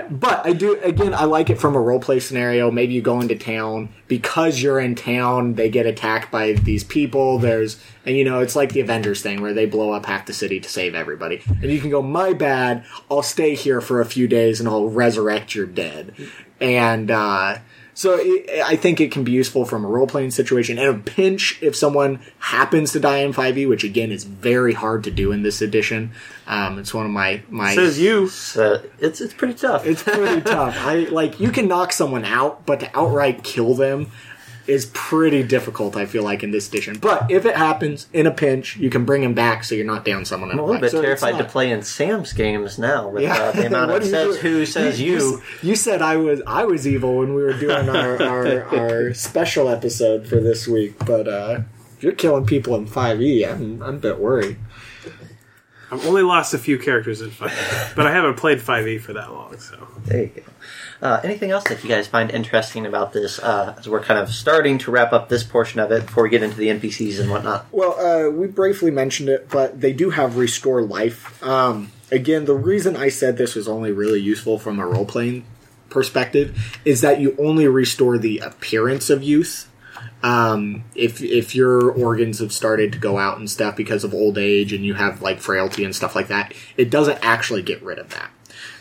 But 0.09 0.45
I 0.45 0.53
do 0.53 0.79
again. 0.81 1.13
I 1.13 1.25
like 1.25 1.49
it 1.49 1.59
from 1.59 1.75
a 1.75 1.79
role 1.79 1.99
play 1.99 2.19
scenario. 2.19 2.71
Maybe 2.71 2.93
you 2.93 3.01
go 3.01 3.19
into 3.19 3.35
town 3.35 3.89
because 4.07 4.61
you're 4.61 4.79
in 4.79 4.95
town. 4.95 5.55
They 5.55 5.69
get 5.69 5.85
attacked 5.85 6.31
by 6.31 6.53
these 6.53 6.83
people. 6.83 7.37
There's 7.37 7.81
and 8.05 8.15
you 8.15 8.23
know 8.23 8.39
it's 8.39 8.55
like 8.55 8.71
the 8.71 8.79
Avengers 8.79 9.21
thing 9.21 9.41
where 9.41 9.53
they 9.53 9.65
blow 9.65 9.91
up 9.91 10.05
half 10.05 10.25
the 10.25 10.33
city 10.33 10.59
to 10.59 10.69
save 10.69 10.95
everybody. 10.95 11.41
And 11.61 11.71
you 11.71 11.79
can 11.79 11.89
go, 11.89 12.01
my 12.01 12.33
bad. 12.33 12.85
I'll 13.11 13.23
stay 13.23 13.55
here 13.55 13.81
for 13.81 13.99
a 13.99 14.05
few 14.05 14.27
days 14.27 14.59
and 14.59 14.69
I'll 14.69 14.87
resurrect 14.87 15.53
your 15.53 15.65
dead. 15.65 16.15
And 16.59 17.11
uh, 17.11 17.57
So 17.97 18.15
it, 18.21 18.61
I 18.61 18.75
think 18.75 19.01
it 19.01 19.11
can 19.11 19.23
be 19.23 19.31
useful 19.31 19.65
from 19.65 19.83
a 19.83 19.87
role 19.87 20.05
playing 20.05 20.29
situation. 20.29 20.77
And 20.77 20.87
a 20.87 20.99
pinch, 20.99 21.57
if 21.63 21.75
someone 21.75 22.19
happens 22.37 22.91
to 22.91 22.99
die 22.99 23.17
in 23.17 23.33
5e, 23.33 23.67
which 23.67 23.83
again 23.83 24.11
is 24.11 24.23
very 24.23 24.73
hard 24.73 25.03
to 25.05 25.09
do 25.09 25.31
in 25.31 25.41
this 25.41 25.63
edition. 25.63 26.11
Um, 26.45 26.77
it's 26.77 26.93
one 26.93 27.07
of 27.07 27.11
my 27.11 27.41
my. 27.49 27.73
Says 27.73 27.97
you. 27.97 28.27
So 28.27 28.83
it's 28.99 29.19
it's 29.19 29.33
pretty 29.33 29.55
tough. 29.55 29.87
It's 29.87 30.03
pretty 30.03 30.41
tough. 30.45 30.75
I 30.77 31.05
like 31.05 31.39
you 31.39 31.49
can 31.49 31.67
knock 31.67 31.91
someone 31.91 32.23
out, 32.23 32.67
but 32.67 32.81
to 32.81 32.91
outright 32.95 33.43
kill 33.43 33.73
them 33.73 34.11
is 34.67 34.87
pretty 34.93 35.43
difficult. 35.43 35.95
I 35.95 36.05
feel 36.05 36.23
like 36.23 36.43
in 36.43 36.51
this 36.51 36.67
edition. 36.67 36.97
But 36.99 37.31
if 37.31 37.45
it 37.45 37.55
happens 37.55 38.07
in 38.13 38.27
a 38.27 38.31
pinch, 38.31 38.75
you 38.77 38.89
can 38.89 39.05
bring 39.05 39.23
him 39.23 39.33
back, 39.33 39.63
so 39.63 39.75
you're 39.75 39.85
not 39.85 40.03
down 40.03 40.25
someone. 40.25 40.51
I'm 40.51 40.59
a 40.59 40.65
little 40.65 40.81
bit 40.81 40.91
so 40.91 41.01
terrified 41.01 41.37
to 41.37 41.43
play 41.45 41.71
in 41.71 41.81
Sam's 41.83 42.33
games 42.33 42.77
now 42.77 43.07
with 43.09 43.23
Yeah. 43.23 43.35
uh, 43.37 43.51
the 43.53 43.67
amount 43.67 43.91
of 43.91 44.03
says 44.05 44.37
who 44.37 44.65
says 44.65 44.99
you. 44.99 45.41
You 45.61 45.75
said 45.75 46.01
I 46.01 46.17
was 46.17 46.41
I 46.45 46.65
was 46.65 46.85
evil 46.87 47.17
when 47.17 47.33
we 47.33 47.43
were 47.43 47.53
doing 47.57 47.87
our 47.89 48.21
our, 48.21 48.63
our 48.77 49.13
special 49.13 49.69
episode 49.69 50.27
for 50.27 50.37
this 50.41 50.67
week, 50.67 50.95
but 51.05 51.27
uh, 51.27 51.61
if 51.97 52.03
you're 52.03 52.11
killing 52.13 52.45
people 52.45 52.75
in 52.75 52.85
5e, 52.87 53.49
I'm 53.49 53.81
I'm 53.81 53.95
a 53.95 53.99
bit 53.99 54.19
worried. 54.19 54.57
I've 55.89 56.05
only 56.05 56.21
lost 56.21 56.53
a 56.53 56.57
few 56.57 56.77
characters 56.77 57.21
in 57.21 57.29
5e, 57.29 57.95
but 57.95 58.05
I 58.05 58.11
haven't 58.11 58.35
played 58.35 58.59
5e 58.59 58.99
for 58.99 59.13
that 59.13 59.31
long, 59.31 59.57
so. 59.57 59.87
There 60.03 60.23
you 60.23 60.27
go. 60.35 60.41
Uh, 61.01 61.19
anything 61.23 61.51
else 61.51 61.63
that 61.65 61.83
you 61.83 61.89
guys 61.89 62.07
find 62.07 62.31
interesting 62.31 62.85
about 62.85 63.13
this 63.13 63.39
uh, 63.39 63.75
as 63.77 63.87
we're 63.87 64.01
kind 64.01 64.19
of 64.19 64.29
starting 64.29 64.77
to 64.79 64.89
wrap 64.89 65.13
up 65.13 65.29
this 65.29 65.43
portion 65.43 65.79
of 65.79 65.91
it 65.91 66.05
before 66.05 66.23
we 66.23 66.29
get 66.29 66.41
into 66.41 66.57
the 66.57 66.67
NPCs 66.67 67.19
and 67.19 67.29
whatnot? 67.29 67.67
Well, 67.71 67.99
uh, 67.99 68.31
we 68.31 68.47
briefly 68.47 68.89
mentioned 68.89 69.29
it, 69.29 69.49
but 69.49 69.79
they 69.79 69.93
do 69.93 70.09
have 70.09 70.37
restore 70.37 70.81
life. 70.81 71.41
Um, 71.43 71.91
again, 72.11 72.45
the 72.45 72.55
reason 72.55 72.95
I 72.95 73.09
said 73.09 73.37
this 73.37 73.55
was 73.55 73.67
only 73.67 73.91
really 73.91 74.19
useful 74.19 74.57
from 74.57 74.79
a 74.79 74.87
role 74.87 75.05
playing 75.05 75.45
perspective 75.89 76.79
is 76.83 77.01
that 77.01 77.19
you 77.19 77.35
only 77.39 77.67
restore 77.67 78.17
the 78.17 78.39
appearance 78.39 79.09
of 79.09 79.23
youth. 79.23 79.71
Um, 80.23 80.83
if 80.95 81.21
if 81.21 81.53
your 81.53 81.91
organs 81.91 82.39
have 82.39 82.51
started 82.51 82.91
to 82.93 82.97
go 82.97 83.19
out 83.19 83.37
and 83.37 83.49
stuff 83.49 83.75
because 83.75 84.03
of 84.03 84.13
old 84.13 84.37
age 84.37 84.73
and 84.73 84.83
you 84.83 84.95
have 84.95 85.21
like 85.21 85.39
frailty 85.39 85.83
and 85.83 85.95
stuff 85.95 86.15
like 86.15 86.27
that, 86.29 86.53
it 86.75 86.89
doesn't 86.89 87.19
actually 87.21 87.61
get 87.61 87.83
rid 87.83 87.99
of 87.99 88.09
that. 88.09 88.31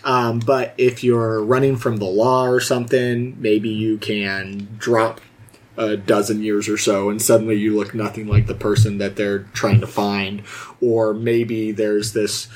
Um, 0.07 0.39
but 0.39 0.73
if 0.79 1.03
you're 1.03 1.43
running 1.43 1.77
from 1.77 1.97
the 1.97 2.05
law 2.05 2.47
or 2.47 2.61
something, 2.61 3.37
maybe 3.41 3.69
you 3.69 3.99
can 3.99 4.69
drop 4.79 5.21
a 5.77 5.97
dozen 5.97 6.45
years 6.45 6.69
or 6.69 6.79
so, 6.79 7.11
and 7.11 7.21
suddenly 7.21 7.57
you 7.57 7.77
look 7.77 7.93
nothing 7.93 8.29
like 8.29 8.47
the 8.47 8.55
person 8.55 8.99
that 8.99 9.17
they're 9.17 9.41
trying 9.53 9.81
to 9.81 9.87
find. 9.87 10.45
Or 10.81 11.13
maybe 11.13 11.73
there's 11.73 12.13
this 12.13 12.49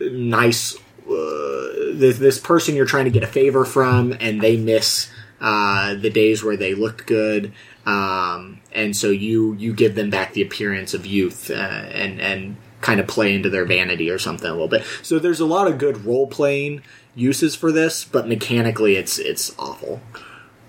nice 0.00 0.76
uh, 0.76 1.90
this, 1.94 2.18
this 2.18 2.38
person 2.38 2.76
you're 2.76 2.86
trying 2.86 3.06
to 3.06 3.10
get 3.10 3.24
a 3.24 3.26
favor 3.26 3.64
from, 3.64 4.16
and 4.20 4.40
they 4.40 4.56
miss 4.56 5.10
uh, 5.40 5.94
the 5.94 6.10
days 6.10 6.44
where 6.44 6.56
they 6.56 6.74
looked 6.74 7.08
good, 7.08 7.52
um, 7.86 8.60
and 8.72 8.96
so 8.96 9.10
you 9.10 9.54
you 9.54 9.74
give 9.74 9.96
them 9.96 10.10
back 10.10 10.32
the 10.32 10.42
appearance 10.42 10.94
of 10.94 11.06
youth 11.06 11.50
uh, 11.50 11.54
and 11.54 12.20
and 12.20 12.56
kind 12.80 13.00
of 13.00 13.06
play 13.06 13.34
into 13.34 13.50
their 13.50 13.64
vanity 13.64 14.10
or 14.10 14.18
something 14.18 14.48
a 14.48 14.52
little 14.52 14.68
bit. 14.68 14.84
So 15.02 15.18
there's 15.18 15.40
a 15.40 15.46
lot 15.46 15.66
of 15.66 15.78
good 15.78 16.04
role 16.04 16.26
playing 16.26 16.82
uses 17.14 17.54
for 17.54 17.72
this, 17.72 18.04
but 18.04 18.28
mechanically 18.28 18.96
it's 18.96 19.18
it's 19.18 19.54
awful. 19.58 20.00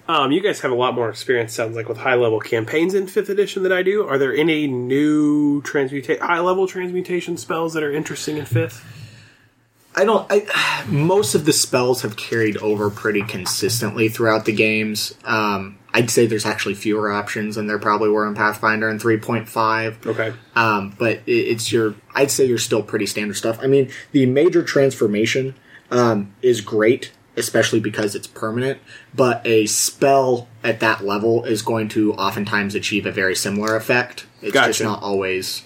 Um, 0.08 0.34
you 0.34 0.41
guys 0.41 0.60
have 0.60 0.72
a 0.72 0.75
lot 0.75 0.94
more 0.94 1.10
experience, 1.10 1.53
sounds 1.53 1.75
like, 1.75 1.88
with 1.88 1.98
high 1.98 2.15
level 2.15 2.41
campaigns 2.41 2.94
in 2.96 3.06
5th 3.06 3.30
edition 3.30 3.63
than 3.63 3.72
I 3.72 3.82
do. 3.82 4.06
Are 4.06 4.18
there 4.18 4.36
any 4.36 4.68
new 4.68 5.62
transmuta- 5.62 6.20
high 6.20 6.39
level 6.39 6.68
transmutation 6.68 7.38
spells 7.38 7.74
that 7.75 7.84
are 7.84 7.94
interesting 7.94 8.36
in 8.36 8.44
5th? 8.44 8.84
I 9.95 10.04
don't. 10.04 10.26
I, 10.30 10.86
most 10.88 11.36
of 11.36 11.45
the 11.45 11.54
spells 11.54 12.02
have 12.02 12.17
carried 12.17 12.58
over 12.58 12.89
pretty 12.89 13.21
consistently 13.24 14.10
throughout 14.10 14.45
the 14.45 14.54
games. 14.54 15.15
Um, 15.24 15.78
I'd 15.93 16.10
say 16.10 16.25
there's 16.25 16.45
actually 16.45 16.75
fewer 16.75 17.12
options 17.12 17.56
than 17.56 17.67
there 17.67 17.80
probably 17.80 18.10
were 18.10 18.25
in 18.27 18.34
Pathfinder 18.34 18.88
and 18.88 18.99
3.5. 18.99 20.06
Okay. 20.08 20.34
Um, 20.56 20.95
but 20.97 21.17
it, 21.25 21.32
it's 21.32 21.71
your. 21.71 21.95
I'd 22.15 22.32
say 22.32 22.45
you're 22.45 22.58
still 22.58 22.84
pretty 22.84 23.06
standard 23.06 23.36
stuff. 23.36 23.60
I 23.62 23.67
mean, 23.67 23.91
the 24.12 24.25
major 24.25 24.63
transformation 24.63 25.56
um, 25.89 26.34
is 26.41 26.62
great, 26.62 27.12
especially 27.36 27.80
because 27.80 28.15
it's 28.15 28.27
permanent. 28.27 28.80
But 29.13 29.45
a 29.45 29.65
spell 29.65 30.47
at 30.63 30.80
that 30.80 31.04
level 31.04 31.43
is 31.43 31.62
going 31.62 31.89
to 31.89 32.13
oftentimes 32.13 32.75
achieve 32.75 33.06
a 33.06 33.12
very 33.12 33.36
similar 33.36 33.75
effect. 33.75 34.25
It's 34.41 34.54
just 34.54 34.82
not 34.82 35.04
always 35.04 35.63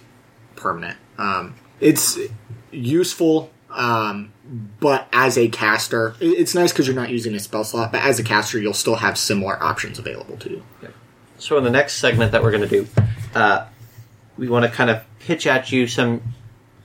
permanent. 0.56 0.98
Um, 1.18 1.56
it's 1.80 2.18
useful, 2.72 3.52
um, 3.70 4.34
but 4.80 5.08
as 5.12 5.38
a 5.38 5.48
caster, 5.48 6.16
it's 6.20 6.54
nice 6.54 6.72
because 6.72 6.88
you're 6.88 6.96
not 6.96 7.10
using 7.10 7.34
a 7.34 7.40
spell 7.40 7.64
slot. 7.64 7.92
But 7.92 8.02
as 8.04 8.20
a 8.20 8.24
caster, 8.24 8.60
you'll 8.60 8.74
still 8.74 8.96
have 8.96 9.18
similar 9.18 9.62
options 9.62 9.98
available 9.98 10.38
to 10.38 10.50
you. 10.50 10.64
So 11.38 11.58
in 11.58 11.64
the 11.64 11.72
next 11.72 11.96
segment 11.96 12.32
that 12.32 12.44
we're 12.44 12.52
going 12.52 12.68
to 12.68 12.84
do, 12.84 12.88
uh, 13.34 13.66
we 14.38 14.48
want 14.48 14.66
to 14.66 14.72
kind 14.72 14.90
of 14.90 15.04
pitch 15.20 15.48
at 15.48 15.72
you 15.72 15.88
some 15.88 16.22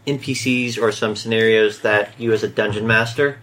NPCs 0.06 0.80
or 0.80 0.90
some 0.92 1.14
scenarios 1.14 1.80
that 1.80 2.18
you 2.18 2.32
as 2.32 2.42
a 2.42 2.48
dungeon 2.48 2.86
master 2.86 3.38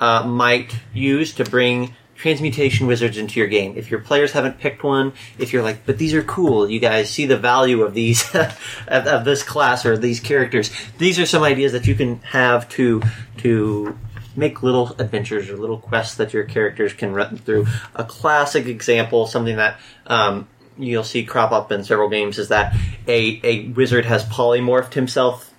uh, 0.00 0.26
might 0.26 0.74
use 0.94 1.34
to 1.34 1.44
bring 1.44 1.94
transmutation 2.18 2.88
wizards 2.88 3.16
into 3.16 3.38
your 3.38 3.48
game. 3.48 3.74
If 3.76 3.90
your 3.90 4.00
players 4.00 4.32
haven't 4.32 4.58
picked 4.58 4.82
one, 4.82 5.12
if 5.38 5.52
you're 5.52 5.62
like, 5.62 5.86
but 5.86 5.98
these 5.98 6.14
are 6.14 6.22
cool, 6.24 6.68
you 6.68 6.80
guys 6.80 7.08
see 7.08 7.26
the 7.26 7.36
value 7.36 7.82
of 7.82 7.94
these 7.94 8.34
of, 8.34 9.06
of 9.06 9.24
this 9.24 9.42
class 9.42 9.86
or 9.86 9.96
these 9.96 10.20
characters. 10.20 10.70
These 10.98 11.18
are 11.20 11.26
some 11.26 11.44
ideas 11.44 11.72
that 11.72 11.86
you 11.86 11.94
can 11.94 12.18
have 12.20 12.68
to 12.70 13.02
to 13.38 13.96
make 14.36 14.62
little 14.62 14.94
adventures 14.98 15.48
or 15.48 15.56
little 15.56 15.78
quests 15.78 16.16
that 16.16 16.32
your 16.32 16.44
characters 16.44 16.92
can 16.92 17.12
run 17.12 17.36
through. 17.36 17.66
A 17.94 18.04
classic 18.04 18.66
example, 18.66 19.26
something 19.26 19.56
that 19.56 19.78
um, 20.06 20.48
you'll 20.76 21.04
see 21.04 21.24
crop 21.24 21.52
up 21.52 21.70
in 21.70 21.84
several 21.84 22.08
games, 22.08 22.38
is 22.38 22.48
that 22.48 22.74
a 23.06 23.40
a 23.44 23.68
wizard 23.68 24.06
has 24.06 24.24
polymorphed 24.24 24.94
himself 24.94 25.54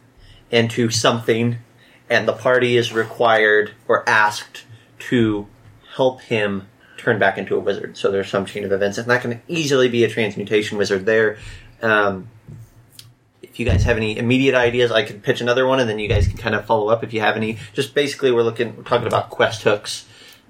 into 0.52 0.90
something, 0.90 1.58
and 2.10 2.28
the 2.28 2.34
party 2.34 2.76
is 2.76 2.92
required 2.92 3.72
or 3.88 4.08
asked 4.10 4.66
to 4.98 5.48
help 6.00 6.22
him 6.22 6.68
turn 6.98 7.20
back 7.20 7.38
into 7.38 7.56
a 7.58 7.60
wizard. 7.60 7.98
So 7.98 8.10
there's 8.10 8.30
some 8.30 8.46
chain 8.46 8.64
of 8.64 8.72
events, 8.72 8.98
and 8.98 9.08
that 9.10 9.22
can 9.22 9.42
easily 9.50 9.90
be 9.90 10.06
a 10.06 10.10
transmutation 10.10 10.78
wizard 10.78 11.06
there. 11.06 11.38
Um, 11.82 12.30
if 13.42 13.60
you 13.60 13.66
guys 13.66 13.84
have 13.84 13.98
any 13.98 14.18
immediate 14.18 14.56
ideas, 14.56 14.92
I 14.92 15.04
could 15.04 15.22
pitch 15.22 15.42
another 15.42 15.66
one, 15.68 15.80
and 15.82 15.90
then 15.90 16.00
you 16.00 16.08
guys 16.08 16.26
can 16.28 16.38
kind 16.38 16.56
of 16.56 16.66
follow 16.66 16.88
up 16.88 17.04
if 17.04 17.12
you 17.14 17.20
have 17.20 17.36
any. 17.36 17.58
Just 17.74 17.94
basically, 17.94 18.32
we're 18.32 18.44
looking, 18.44 18.78
we're 18.78 18.84
talking 18.84 19.08
about 19.08 19.30
quest 19.30 19.64
hooks 19.64 20.06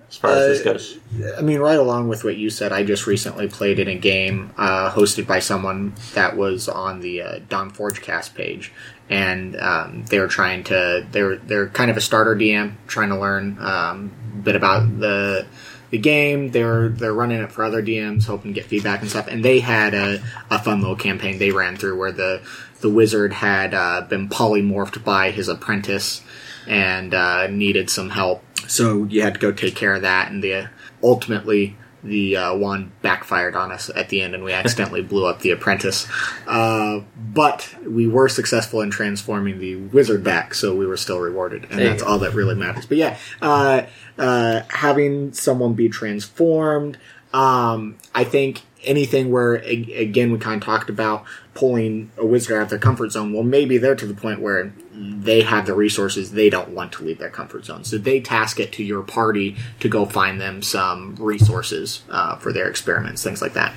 as 0.10 0.18
far 0.18 0.32
as 0.32 0.46
this 0.46 0.62
Uh, 0.62 0.74
goes. 0.74 0.98
I 1.38 1.42
mean, 1.42 1.60
right 1.60 1.80
along 1.80 2.10
with 2.10 2.24
what 2.24 2.38
you 2.38 2.50
said, 2.50 2.72
I 2.72 2.84
just 2.84 3.08
recently 3.08 3.48
played 3.48 3.80
in 3.80 3.88
a 3.88 3.96
game 3.96 4.52
uh, 4.58 4.92
hosted 4.92 5.26
by 5.26 5.40
someone 5.40 5.94
that 6.14 6.38
was 6.38 6.68
on 6.68 7.00
the 7.00 7.22
uh, 7.22 7.40
Don 7.48 7.72
Forgecast 7.72 8.34
page, 8.36 8.72
and 9.10 9.56
um, 9.58 10.06
they 10.06 10.20
were 10.20 10.28
trying 10.28 10.64
to 10.66 11.06
they're 11.12 11.38
they're 11.38 11.70
kind 11.70 11.90
of 11.90 11.98
a 11.98 12.02
starter 12.02 12.36
DM, 12.36 12.74
trying 12.88 13.10
to 13.10 13.20
learn 13.20 13.58
um, 13.60 14.12
a 14.34 14.42
bit 14.44 14.56
about 14.56 15.00
the 15.00 15.48
the 15.90 15.98
game. 15.98 16.52
They're 16.52 16.90
they're 16.90 17.14
running 17.14 17.42
it 17.42 17.52
for 17.52 17.64
other 17.64 17.82
DMs, 17.82 18.26
hoping 18.26 18.54
to 18.54 18.60
get 18.60 18.70
feedback 18.70 19.02
and 19.02 19.10
stuff. 19.10 19.28
And 19.28 19.44
they 19.44 19.60
had 19.60 19.94
a, 19.94 20.22
a 20.50 20.60
fun 20.60 20.82
little 20.82 20.96
campaign 20.96 21.40
they 21.40 21.52
ran 21.52 21.76
through 21.76 21.98
where 21.98 22.12
the 22.12 22.42
the 22.82 22.90
wizard 22.90 23.34
had 23.34 23.74
uh, 23.74 24.02
been 24.02 24.30
polymorphed 24.30 25.04
by 25.04 25.32
his 25.32 25.48
apprentice 25.48 26.22
and 26.68 27.14
uh, 27.14 27.48
needed 27.48 27.90
some 27.90 28.12
help. 28.12 28.44
So 28.68 29.06
you 29.06 29.24
had 29.24 29.34
to 29.34 29.40
go 29.40 29.52
take 29.52 29.76
care 29.76 29.96
of 29.96 30.04
that, 30.04 30.32
and 30.32 30.44
the 30.44 30.70
ultimately 31.02 31.76
the 32.04 32.38
uh, 32.38 32.56
one 32.56 32.92
backfired 33.02 33.56
on 33.56 33.72
us 33.72 33.90
at 33.96 34.10
the 34.10 34.22
end, 34.22 34.36
and 34.36 34.44
we 34.44 34.54
accidentally 34.54 35.02
blew 35.02 35.26
up 35.26 35.40
the 35.40 35.52
apprentice. 35.52 36.08
Uh, 36.48 37.02
but 37.18 37.74
we 37.86 38.08
were 38.08 38.30
successful 38.30 38.82
in 38.82 38.90
transforming 38.90 39.60
the 39.60 39.76
wizard 39.76 40.24
back, 40.24 40.54
so 40.54 40.76
we 40.76 40.86
were 40.86 40.98
still 40.98 41.20
rewarded, 41.20 41.66
and 41.70 41.80
There 41.80 41.90
that's 41.90 42.04
all 42.04 42.20
that 42.20 42.34
really 42.34 42.56
matters. 42.56 42.86
But 42.86 42.98
yeah, 42.98 43.18
uh, 43.42 43.84
uh, 44.18 44.62
having 44.70 45.34
someone 45.34 45.74
be 45.74 45.90
transformed, 45.90 46.98
um, 47.34 47.98
I 48.16 48.24
think 48.24 48.62
anything 48.84 49.30
where 49.30 49.56
again 49.56 50.32
we 50.32 50.38
kind 50.38 50.62
of 50.62 50.66
talked 50.66 50.90
about 50.90 51.26
pulling 51.54 52.12
a 52.18 52.26
wizard 52.26 52.58
out 52.58 52.64
of 52.64 52.70
their 52.70 52.80
comfort 52.80 53.12
zone. 53.12 53.34
Well, 53.34 53.44
maybe 53.44 53.78
they're 53.78 53.96
to 53.96 54.06
the 54.06 54.14
point 54.14 54.42
where 54.42 54.74
they 55.00 55.42
have 55.42 55.66
the 55.66 55.74
resources 55.74 56.32
they 56.34 56.50
don't 56.50 56.70
want 56.70 56.92
to 56.92 57.04
leave 57.04 57.20
their 57.20 57.30
comfort 57.30 57.66
zone, 57.66 57.86
so 57.86 57.98
they 57.98 58.20
task 58.20 58.60
it 58.60 58.74
to 58.74 58.84
your 58.84 59.02
party 59.02 59.56
to 59.80 59.88
go 59.88 60.06
find 60.06 60.42
them 60.42 60.62
some 60.62 61.16
resources 61.16 62.04
uh, 62.10 62.36
for 62.36 62.52
their 62.52 62.68
experiments, 62.70 63.24
things 63.24 63.42
like 63.42 63.54
that. 63.54 63.74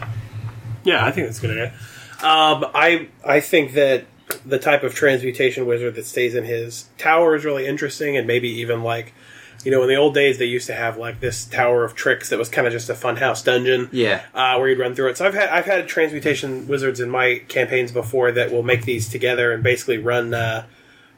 Yeah, 0.84 1.04
I 1.04 1.12
think 1.12 1.28
that's 1.28 1.38
a 1.38 1.42
good 1.42 1.50
idea. 1.50 1.72
Um, 2.22 2.66
I 2.74 3.08
I 3.24 3.40
think 3.40 3.74
that 3.74 4.04
the 4.44 4.58
type 4.58 4.82
of 4.82 4.94
transmutation 4.94 5.66
wizard 5.66 5.94
that 5.94 6.06
stays 6.06 6.34
in 6.34 6.44
his 6.44 6.88
tower 6.98 7.36
is 7.36 7.44
really 7.44 7.66
interesting, 7.66 8.16
and 8.16 8.26
maybe 8.26 8.48
even 8.48 8.82
like, 8.82 9.12
you 9.64 9.70
know, 9.70 9.82
in 9.82 9.88
the 9.88 9.96
old 9.96 10.14
days 10.14 10.38
they 10.38 10.46
used 10.46 10.66
to 10.66 10.74
have 10.74 10.96
like 10.96 11.20
this 11.20 11.44
tower 11.44 11.84
of 11.84 11.94
tricks 11.94 12.30
that 12.30 12.38
was 12.38 12.48
kind 12.48 12.66
of 12.66 12.72
just 12.72 12.90
a 12.90 12.94
funhouse 12.94 13.44
dungeon. 13.44 13.88
Yeah. 13.92 14.22
uh, 14.34 14.56
where 14.56 14.68
you'd 14.68 14.78
run 14.78 14.94
through 14.96 15.10
it. 15.10 15.18
So 15.18 15.26
I've 15.26 15.34
had 15.34 15.50
I've 15.50 15.66
had 15.66 15.86
transmutation 15.86 16.66
wizards 16.66 16.98
in 16.98 17.10
my 17.10 17.42
campaigns 17.48 17.92
before 17.92 18.32
that 18.32 18.50
will 18.50 18.64
make 18.64 18.84
these 18.84 19.08
together 19.08 19.52
and 19.52 19.62
basically 19.62 19.98
run 19.98 20.34
uh, 20.34 20.66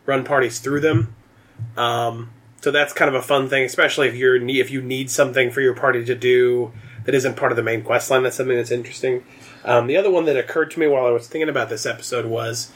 run 0.07 0.25
parties 0.25 0.59
through 0.59 0.81
them. 0.81 1.15
Um, 1.77 2.31
so 2.61 2.71
that's 2.71 2.93
kind 2.93 3.09
of 3.09 3.15
a 3.15 3.23
fun 3.23 3.49
thing, 3.49 3.65
especially 3.65 4.09
if 4.09 4.15
you're 4.15 4.37
if 4.37 4.71
you 4.71 4.81
need 4.81 5.11
something 5.11 5.51
for 5.51 5.61
your 5.61 5.75
party 5.75 6.05
to 6.05 6.15
do 6.15 6.73
that 7.05 7.15
isn't 7.15 7.37
part 7.37 7.53
of 7.53 7.57
the 7.57 7.63
main 7.63 7.83
quest 7.83 8.11
line. 8.11 8.23
That's 8.23 8.37
something 8.37 8.57
that's 8.57 8.71
interesting. 8.71 9.25
Um, 9.65 9.87
the 9.87 9.97
other 9.97 10.11
one 10.11 10.25
that 10.27 10.37
occurred 10.37 10.71
to 10.73 10.81
me 10.81 10.87
while 10.87 11.07
I 11.07 11.11
was 11.11 11.29
thinking 11.29 11.49
about 11.49 11.69
this 11.69 11.87
episode 11.87 12.27
was 12.27 12.71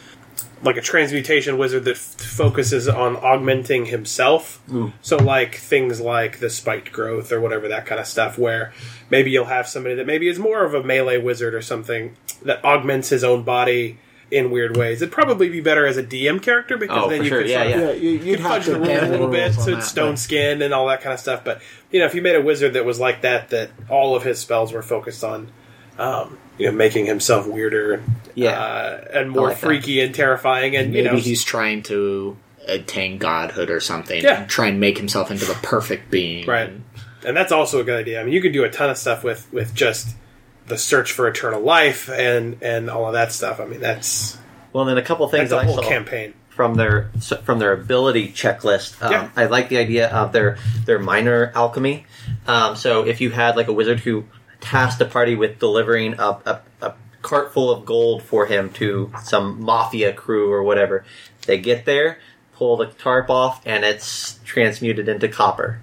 like 0.62 0.76
a 0.76 0.80
transmutation 0.80 1.58
wizard 1.58 1.84
that 1.84 1.96
f- 1.96 1.98
focuses 1.98 2.88
on 2.88 3.16
augmenting 3.16 3.86
himself. 3.86 4.62
So, 5.00 5.16
like 5.16 5.56
things 5.56 6.00
like 6.00 6.38
the 6.38 6.50
spiked 6.50 6.92
growth 6.92 7.32
or 7.32 7.40
whatever 7.40 7.68
that 7.68 7.86
kind 7.86 8.00
of 8.00 8.06
stuff, 8.06 8.38
where 8.38 8.72
maybe 9.10 9.30
you'll 9.30 9.46
have 9.46 9.66
somebody 9.66 9.94
that 9.96 10.06
maybe 10.06 10.28
is 10.28 10.38
more 10.38 10.64
of 10.64 10.74
a 10.74 10.82
melee 10.82 11.18
wizard 11.18 11.54
or 11.54 11.62
something 11.62 12.16
that 12.42 12.64
augments 12.64 13.08
his 13.08 13.24
own 13.24 13.42
body 13.42 13.98
in 14.30 14.50
weird 14.50 14.76
ways. 14.76 15.00
It'd 15.00 15.12
probably 15.12 15.48
be 15.48 15.60
better 15.60 15.86
as 15.86 15.96
a 15.96 16.02
DM 16.02 16.42
character 16.42 16.76
because 16.76 17.04
Oh, 17.04 17.08
then 17.08 17.18
for 17.20 17.24
you 17.24 17.28
sure. 17.30 17.40
could 17.42 17.50
Yeah, 17.50 17.62
sort 17.62 17.66
of- 17.74 17.80
yeah. 17.80 17.86
Yeah, 17.86 17.92
you, 17.94 18.10
you 18.10 18.18
you'd 18.18 18.30
could 18.36 18.40
have 18.40 18.50
fudge 18.52 18.64
to 18.66 18.70
the 18.72 18.76
rules 18.76 18.88
bend 18.88 19.06
a 19.06 19.10
little 19.10 19.28
bit, 19.28 19.42
rules 19.42 19.58
on 19.58 19.64
so 19.64 19.70
that, 19.70 19.78
it's 19.78 19.88
stone 19.88 20.12
but- 20.12 20.18
skinned 20.18 20.62
and 20.62 20.74
all 20.74 20.86
that 20.88 21.00
kind 21.00 21.14
of 21.14 21.20
stuff. 21.20 21.44
But 21.44 21.60
you 21.90 22.00
know, 22.00 22.06
if 22.06 22.14
you 22.14 22.20
made 22.22 22.36
a 22.36 22.42
wizard 22.42 22.74
that 22.74 22.84
was 22.84 23.00
like 23.00 23.22
that, 23.22 23.48
that 23.50 23.70
all 23.88 24.14
of 24.16 24.22
his 24.24 24.38
spells 24.38 24.72
were 24.72 24.82
focused 24.82 25.24
on, 25.24 25.50
um, 25.98 26.38
you 26.58 26.66
know, 26.66 26.72
making 26.72 27.06
himself 27.06 27.46
weirder, 27.46 28.02
Yeah. 28.34 28.50
uh, 28.60 29.04
and 29.14 29.30
more 29.30 29.48
like 29.48 29.60
that. 29.60 29.66
freaky 29.66 30.00
and 30.00 30.14
terrifying, 30.14 30.76
and 30.76 30.88
you 30.94 31.02
Maybe 31.04 31.14
know, 31.16 31.20
he's 31.22 31.42
trying 31.44 31.82
to 31.84 32.36
attain 32.66 33.16
godhood 33.16 33.70
or 33.70 33.80
something. 33.80 34.22
Yeah. 34.22 34.42
and 34.42 34.50
try 34.50 34.66
and 34.66 34.78
make 34.78 34.98
himself 34.98 35.30
into 35.30 35.46
the 35.46 35.54
perfect 35.62 36.10
being. 36.10 36.44
right. 36.46 36.70
And 37.24 37.36
that's 37.36 37.50
also 37.50 37.80
a 37.80 37.84
good 37.84 37.98
idea. 37.98 38.20
I 38.20 38.24
mean, 38.24 38.32
you 38.34 38.40
could 38.40 38.52
do 38.52 38.62
a 38.64 38.70
ton 38.70 38.90
of 38.90 38.96
stuff 38.98 39.24
with 39.24 39.48
with 39.52 39.74
just 39.74 40.14
the 40.68 40.78
search 40.78 41.12
for 41.12 41.26
eternal 41.28 41.60
life 41.60 42.08
and 42.08 42.58
and 42.62 42.90
all 42.90 43.06
of 43.06 43.12
that 43.14 43.32
stuff. 43.32 43.60
I 43.60 43.64
mean, 43.66 43.80
that's 43.80 44.38
Well, 44.72 44.82
And 44.88 44.90
then 44.96 45.02
a 45.02 45.06
couple 45.06 45.26
things 45.28 45.50
that's 45.50 45.62
a 45.62 45.66
whole 45.66 45.82
campaign. 45.82 46.34
from 46.48 46.74
their 46.74 47.10
from 47.44 47.58
their 47.58 47.72
ability 47.72 48.28
checklist. 48.32 49.02
Um, 49.02 49.12
Yeah. 49.12 49.30
I 49.36 49.46
like 49.46 49.68
the 49.68 49.78
idea 49.78 50.08
of 50.08 50.32
their 50.32 50.58
their 50.84 50.98
minor 50.98 51.52
alchemy. 51.54 52.06
Um, 52.46 52.76
so 52.76 53.04
if 53.06 53.20
you 53.20 53.30
had 53.30 53.56
like 53.56 53.68
a 53.68 53.72
wizard 53.72 54.00
who 54.00 54.24
tasked 54.60 55.00
a 55.00 55.04
party 55.04 55.34
with 55.36 55.58
delivering 55.58 56.14
a, 56.18 56.38
a, 56.44 56.60
a 56.82 56.94
cart 57.22 57.52
full 57.52 57.70
of 57.70 57.84
gold 57.86 58.22
for 58.22 58.46
him 58.46 58.70
to 58.74 59.12
some 59.22 59.60
mafia 59.62 60.12
crew 60.12 60.52
or 60.52 60.62
whatever, 60.62 61.04
they 61.46 61.58
get 61.58 61.84
there, 61.84 62.18
pull 62.54 62.76
the 62.76 62.86
tarp 62.86 63.30
off, 63.30 63.60
and 63.64 63.84
it's 63.84 64.38
transmuted 64.44 65.08
into 65.08 65.28
copper. 65.28 65.80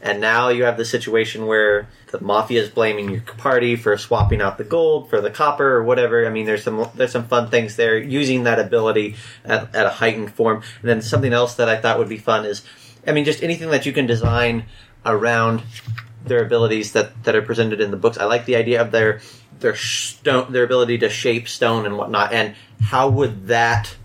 And 0.00 0.20
now 0.20 0.48
you 0.48 0.64
have 0.64 0.76
the 0.76 0.84
situation 0.84 1.46
where 1.46 1.88
the 2.12 2.20
mafia 2.20 2.62
is 2.62 2.68
blaming 2.68 3.10
your 3.10 3.22
party 3.22 3.74
for 3.74 3.96
swapping 3.96 4.40
out 4.40 4.58
the 4.58 4.64
gold 4.64 5.10
for 5.10 5.20
the 5.20 5.30
copper 5.30 5.76
or 5.76 5.82
whatever. 5.82 6.26
I 6.26 6.30
mean, 6.30 6.46
there's 6.46 6.62
some 6.62 6.88
there's 6.94 7.10
some 7.10 7.26
fun 7.26 7.50
things 7.50 7.76
there 7.76 7.98
using 7.98 8.44
that 8.44 8.60
ability 8.60 9.16
at, 9.44 9.74
at 9.74 9.86
a 9.86 9.90
heightened 9.90 10.32
form. 10.32 10.62
And 10.80 10.88
then 10.90 11.02
something 11.02 11.32
else 11.32 11.54
that 11.56 11.68
I 11.68 11.80
thought 11.80 11.98
would 11.98 12.08
be 12.08 12.18
fun 12.18 12.44
is, 12.44 12.62
I 13.06 13.12
mean, 13.12 13.24
just 13.24 13.42
anything 13.42 13.70
that 13.70 13.86
you 13.86 13.92
can 13.92 14.06
design 14.06 14.66
around 15.04 15.62
their 16.24 16.44
abilities 16.44 16.92
that, 16.92 17.24
that 17.24 17.34
are 17.34 17.42
presented 17.42 17.80
in 17.80 17.90
the 17.90 17.96
books. 17.96 18.18
I 18.18 18.26
like 18.26 18.44
the 18.44 18.56
idea 18.56 18.80
of 18.80 18.92
their 18.92 19.20
their 19.58 19.74
stone 19.74 20.52
their 20.52 20.64
ability 20.64 20.98
to 20.98 21.08
shape 21.08 21.48
stone 21.48 21.86
and 21.86 21.96
whatnot. 21.96 22.32
And 22.32 22.54
how 22.80 23.08
would 23.08 23.48
that 23.48 23.96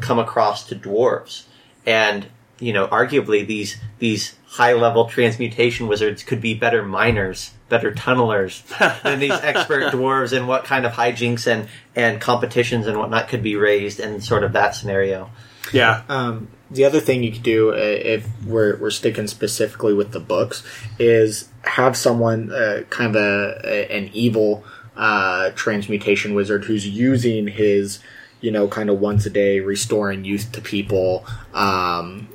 come 0.00 0.18
across 0.18 0.66
to 0.68 0.74
dwarves? 0.74 1.44
And 1.84 2.26
you 2.58 2.72
know, 2.72 2.86
arguably 2.88 3.46
these 3.46 3.78
these 3.98 4.34
high 4.50 4.72
level 4.72 5.04
transmutation 5.04 5.86
wizards 5.86 6.24
could 6.24 6.40
be 6.40 6.54
better 6.54 6.84
miners, 6.84 7.52
better 7.68 7.92
tunnelers 7.92 8.62
than 9.02 9.20
these 9.20 9.30
expert 9.30 9.92
dwarves 9.92 10.36
and 10.36 10.48
what 10.48 10.64
kind 10.64 10.84
of 10.84 10.92
hijinks 10.92 11.46
and, 11.46 11.68
and 11.94 12.20
competitions 12.20 12.88
and 12.88 12.98
whatnot 12.98 13.28
could 13.28 13.44
be 13.44 13.54
raised 13.54 14.00
in 14.00 14.20
sort 14.20 14.42
of 14.42 14.52
that 14.52 14.74
scenario. 14.74 15.30
Yeah, 15.72 16.02
Um, 16.08 16.48
the 16.68 16.84
other 16.84 17.00
thing 17.00 17.22
you 17.22 17.30
could 17.30 17.42
do, 17.42 17.70
uh, 17.70 17.76
if 17.76 18.26
we're, 18.44 18.76
we're 18.76 18.90
sticking 18.90 19.28
specifically 19.28 19.94
with 19.94 20.10
the 20.10 20.20
books, 20.20 20.64
is 20.98 21.48
have 21.62 21.96
someone 21.96 22.52
uh, 22.52 22.82
kind 22.90 23.14
of 23.14 23.22
a, 23.22 23.60
a 23.64 23.96
an 23.96 24.10
evil 24.12 24.64
uh, 24.96 25.50
transmutation 25.50 26.34
wizard 26.34 26.64
who's 26.64 26.88
using 26.88 27.46
his, 27.46 28.00
you 28.40 28.50
know, 28.50 28.66
kind 28.66 28.90
of 28.90 29.00
once 29.00 29.26
a 29.26 29.30
day 29.30 29.60
restoring 29.60 30.24
youth 30.24 30.50
to 30.52 30.60
people, 30.60 31.24
um, 31.54 32.28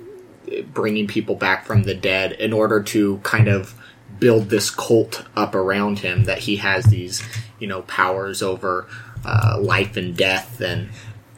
bringing 0.73 1.07
people 1.07 1.35
back 1.35 1.65
from 1.65 1.83
the 1.83 1.95
dead 1.95 2.33
in 2.33 2.53
order 2.53 2.81
to 2.81 3.17
kind 3.23 3.47
of 3.47 3.73
build 4.19 4.49
this 4.49 4.69
cult 4.69 5.25
up 5.35 5.55
around 5.55 5.99
him 5.99 6.23
that 6.25 6.39
he 6.39 6.57
has 6.57 6.85
these, 6.85 7.23
you 7.59 7.67
know, 7.67 7.81
powers 7.83 8.41
over 8.41 8.87
uh, 9.25 9.57
life 9.59 9.97
and 9.97 10.15
death 10.15 10.61
and 10.61 10.89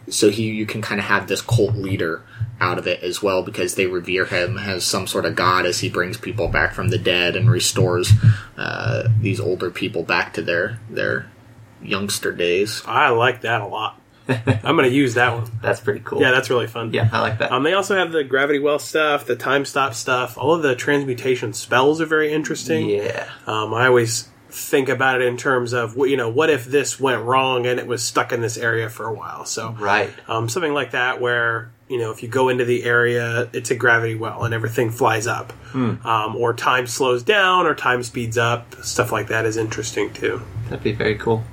so 0.10 0.30
he 0.30 0.44
you 0.52 0.66
can 0.66 0.82
kind 0.82 1.00
of 1.00 1.06
have 1.06 1.28
this 1.28 1.42
cult 1.42 1.76
leader 1.76 2.24
out 2.62 2.78
of 2.78 2.88
it 2.88 3.04
as 3.04 3.22
well 3.22 3.44
because 3.44 3.76
they 3.76 3.88
revere 3.88 4.26
him 4.26 4.58
as 4.58 4.86
some 4.86 5.06
sort 5.06 5.26
of 5.26 5.36
god 5.36 5.66
as 5.66 5.80
he 5.80 5.90
brings 5.90 6.18
people 6.18 6.48
back 6.48 6.74
from 6.74 6.88
the 6.88 6.98
dead 6.98 7.36
and 7.36 7.52
restores 7.52 8.12
uh, 8.58 9.08
these 9.20 9.40
older 9.40 9.70
people 9.70 10.04
back 10.04 10.34
to 10.34 10.42
their 10.42 10.80
their 10.90 11.30
youngster 11.82 12.32
days. 12.32 12.82
I 12.86 13.10
like 13.10 13.42
that 13.42 13.62
a 13.62 13.68
lot. 13.68 14.00
I'm 14.64 14.76
going 14.76 14.90
to 14.90 14.96
use 14.96 15.14
that 15.16 15.34
one. 15.34 15.50
That's 15.62 15.80
pretty 15.80 16.02
cool. 16.04 16.22
Yeah, 16.22 16.32
that's 16.32 16.50
really 16.50 16.68
fun. 16.68 16.94
yeah, 16.94 17.10
I 17.12 17.22
like 17.22 17.38
that. 17.40 17.52
Um, 17.52 17.64
they 17.64 17.74
also 17.74 17.96
have 17.96 18.12
the 18.12 18.24
gravity 18.24 18.60
well 18.60 18.80
stuff, 18.80 19.26
the 19.26 19.36
time 19.36 19.66
stop 19.66 19.94
stuff. 19.94 20.38
All 20.38 20.54
of 20.54 20.62
the 20.64 20.76
transmutation 20.76 21.54
spells 21.54 22.02
are 22.02 22.06
very 22.06 22.32
interesting. 22.34 22.90
yeah. 22.90 23.30
Um, 23.46 23.74
I 23.74 23.88
always 23.88 24.30
think 24.50 24.90
about 24.90 25.22
it 25.22 25.28
in 25.28 25.38
terms 25.38 25.74
of 25.74 25.96
what 25.96 26.10
you 26.10 26.18
know, 26.18 26.30
what 26.30 26.50
if 26.50 26.66
this 26.66 27.00
went 27.00 27.22
wrong 27.24 27.68
and 27.68 27.80
it 27.80 27.86
was 27.88 28.02
stuck 28.04 28.32
in 28.32 28.42
this 28.42 28.58
area 28.58 28.90
for 28.90 29.06
a 29.08 29.14
while? 29.14 29.46
So, 29.46 29.72
Right. 29.80 30.10
um, 30.28 30.50
something 30.50 30.74
like 30.74 30.92
that, 30.92 31.22
where 31.22 31.72
you 31.90 31.98
know, 31.98 32.12
if 32.12 32.22
you 32.22 32.28
go 32.28 32.50
into 32.50 32.66
the 32.66 32.84
area, 32.84 33.48
it's 33.54 33.72
a 33.72 33.76
gravity 33.76 34.16
well 34.16 34.44
and 34.44 34.54
everything 34.54 34.90
flies 34.90 35.26
up, 35.26 35.54
um, 35.74 36.36
or 36.36 36.54
time 36.54 36.86
slows 36.88 37.24
down 37.24 37.66
or 37.66 37.76
time 37.76 38.04
speeds 38.04 38.38
up. 38.38 38.76
Stuff 38.84 39.12
like 39.14 39.28
that 39.28 39.46
is 39.46 39.56
interesting 39.56 40.12
too. 40.12 40.42
That'd 40.66 40.84
be 40.84 40.92
very 40.92 41.16
cool. 41.16 41.44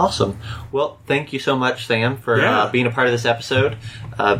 Awesome. 0.00 0.38
Well, 0.72 0.98
thank 1.06 1.32
you 1.32 1.38
so 1.38 1.56
much, 1.56 1.86
Sam, 1.86 2.16
for 2.16 2.38
Yeah. 2.40 2.62
uh, 2.62 2.70
being 2.70 2.86
a 2.86 2.90
part 2.90 3.06
of 3.06 3.12
this 3.12 3.24
episode. 3.26 3.76
Uh, 4.18 4.38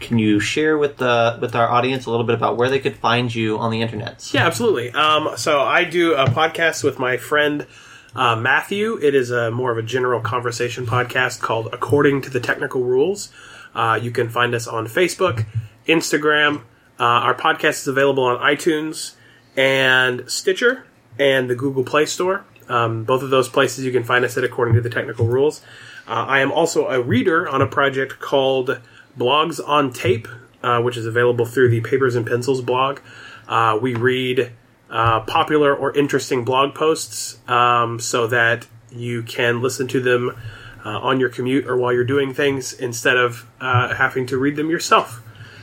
can 0.00 0.18
you 0.18 0.38
share 0.40 0.78
with 0.78 0.96
the 0.98 1.36
with 1.40 1.54
our 1.56 1.68
audience 1.68 2.06
a 2.06 2.10
little 2.10 2.24
bit 2.24 2.34
about 2.36 2.56
where 2.56 2.70
they 2.70 2.78
could 2.78 2.96
find 2.96 3.34
you 3.34 3.58
on 3.58 3.70
the 3.70 3.82
internet? 3.82 4.28
Yeah, 4.32 4.46
absolutely. 4.46 4.90
Um, 4.92 5.30
so 5.36 5.60
I 5.60 5.84
do 5.84 6.14
a 6.14 6.26
podcast 6.26 6.84
with 6.84 6.98
my 6.98 7.16
friend 7.16 7.66
uh, 8.14 8.36
Matthew. 8.36 8.98
It 9.02 9.14
is 9.14 9.30
a 9.30 9.50
more 9.50 9.70
of 9.72 9.78
a 9.78 9.82
general 9.82 10.20
conversation 10.20 10.86
podcast 10.86 11.40
called 11.40 11.68
According 11.72 12.22
to 12.22 12.30
the 12.30 12.40
Technical 12.40 12.82
Rules. 12.82 13.30
Uh, 13.74 13.98
you 14.00 14.10
can 14.10 14.28
find 14.28 14.54
us 14.54 14.66
on 14.66 14.86
Facebook, 14.86 15.44
Instagram. 15.86 16.62
Uh, 16.98 17.04
our 17.04 17.34
podcast 17.34 17.80
is 17.82 17.88
available 17.88 18.22
on 18.24 18.38
iTunes 18.38 19.14
and 19.56 20.30
Stitcher 20.30 20.84
and 21.18 21.50
the 21.50 21.54
Google 21.54 21.84
Play 21.84 22.06
Store. 22.06 22.44
Um, 22.68 23.04
both 23.04 23.22
of 23.22 23.30
those 23.30 23.48
places 23.48 23.84
you 23.84 23.92
can 23.92 24.04
find 24.04 24.24
us 24.24 24.36
at 24.36 24.44
According 24.44 24.74
to 24.74 24.80
the 24.80 24.90
Technical 24.90 25.26
Rules. 25.26 25.62
Uh, 26.06 26.24
I 26.26 26.40
am 26.40 26.52
also 26.52 26.88
a 26.88 27.00
reader 27.00 27.48
on 27.48 27.62
a 27.62 27.66
project 27.66 28.18
called 28.20 28.80
Blogs 29.16 29.60
on 29.66 29.92
Tape, 29.92 30.28
uh, 30.62 30.80
which 30.80 30.96
is 30.96 31.06
available 31.06 31.44
through 31.44 31.70
the 31.70 31.80
Papers 31.80 32.14
and 32.14 32.26
Pencils 32.26 32.62
blog. 32.62 33.00
Uh, 33.46 33.78
we 33.80 33.94
read 33.94 34.52
uh, 34.90 35.20
popular 35.20 35.74
or 35.74 35.96
interesting 35.96 36.44
blog 36.44 36.74
posts 36.74 37.38
um, 37.48 37.98
so 37.98 38.26
that 38.26 38.66
you 38.90 39.22
can 39.22 39.60
listen 39.60 39.86
to 39.88 40.00
them 40.00 40.36
uh, 40.84 40.98
on 41.00 41.20
your 41.20 41.28
commute 41.28 41.66
or 41.66 41.76
while 41.76 41.92
you're 41.92 42.04
doing 42.04 42.32
things 42.32 42.72
instead 42.72 43.16
of 43.16 43.46
uh, 43.60 43.94
having 43.94 44.26
to 44.26 44.38
read 44.38 44.56
them 44.56 44.70
yourself. 44.70 45.22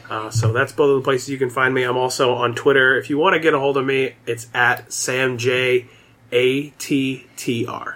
Uh, 0.09 0.29
so 0.29 0.53
that's 0.53 0.71
both 0.71 0.89
of 0.89 0.95
the 0.97 1.03
places 1.03 1.29
you 1.29 1.37
can 1.37 1.49
find 1.49 1.73
me. 1.73 1.83
I'm 1.83 1.97
also 1.97 2.35
on 2.35 2.53
Twitter. 2.53 2.97
If 2.97 3.09
you 3.09 3.17
want 3.17 3.33
to 3.33 3.39
get 3.39 3.53
a 3.53 3.59
hold 3.59 3.77
of 3.77 3.85
me, 3.85 4.15
it's 4.27 4.47
at 4.53 4.93
samjattr. 6.31 7.95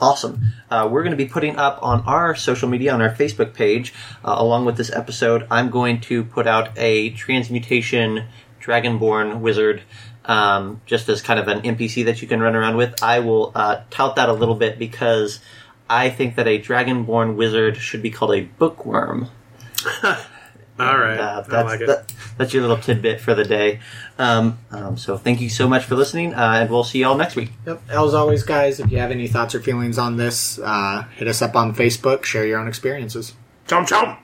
Awesome. 0.00 0.42
Uh, 0.68 0.88
we're 0.90 1.04
going 1.04 1.16
to 1.16 1.16
be 1.16 1.28
putting 1.28 1.56
up 1.56 1.78
on 1.80 2.00
our 2.00 2.34
social 2.34 2.68
media, 2.68 2.92
on 2.92 3.00
our 3.00 3.14
Facebook 3.14 3.54
page, 3.54 3.94
uh, 4.24 4.34
along 4.36 4.64
with 4.64 4.76
this 4.76 4.90
episode, 4.90 5.46
I'm 5.48 5.70
going 5.70 6.00
to 6.02 6.24
put 6.24 6.48
out 6.48 6.76
a 6.76 7.10
transmutation 7.10 8.24
dragonborn 8.60 9.38
wizard, 9.38 9.82
um, 10.24 10.80
just 10.86 11.08
as 11.08 11.22
kind 11.22 11.38
of 11.38 11.46
an 11.46 11.60
NPC 11.62 12.04
that 12.06 12.20
you 12.20 12.26
can 12.26 12.40
run 12.40 12.56
around 12.56 12.76
with. 12.76 13.00
I 13.00 13.20
will 13.20 13.52
uh, 13.54 13.82
tout 13.90 14.16
that 14.16 14.28
a 14.28 14.32
little 14.32 14.56
bit 14.56 14.76
because 14.76 15.38
I 15.88 16.10
think 16.10 16.34
that 16.34 16.48
a 16.48 16.60
dragonborn 16.60 17.36
wizard 17.36 17.76
should 17.76 18.02
be 18.02 18.10
called 18.10 18.34
a 18.34 18.40
bookworm. 18.40 19.28
All 20.80 20.96
right, 20.98 21.18
Uh, 21.20 21.42
I 21.46 21.48
that's, 21.48 21.66
like 21.68 21.80
it. 21.82 21.86
that- 21.86 22.12
that's 22.38 22.54
your 22.54 22.62
little 22.62 22.78
tidbit 22.78 23.20
for 23.20 23.34
the 23.34 23.44
day. 23.44 23.80
Um, 24.18 24.58
um, 24.70 24.96
so 24.96 25.16
thank 25.18 25.40
you 25.40 25.50
so 25.50 25.68
much 25.68 25.84
for 25.84 25.94
listening, 25.96 26.34
uh, 26.34 26.58
and 26.62 26.70
we'll 26.70 26.82
see 26.82 27.00
you 27.00 27.06
all 27.06 27.14
next 27.16 27.36
week. 27.36 27.52
Yep. 27.66 27.82
As 27.90 28.14
always, 28.14 28.42
guys, 28.42 28.80
if 28.80 28.90
you 28.90 28.98
have 28.98 29.10
any 29.10 29.28
thoughts 29.28 29.54
or 29.54 29.60
feelings 29.60 29.98
on 29.98 30.16
this, 30.16 30.58
uh, 30.58 31.04
hit 31.16 31.28
us 31.28 31.42
up 31.42 31.54
on 31.56 31.74
Facebook. 31.74 32.24
Share 32.24 32.46
your 32.46 32.58
own 32.58 32.68
experiences. 32.68 33.34
Chomp 33.68 33.86
chomp. 33.88 34.16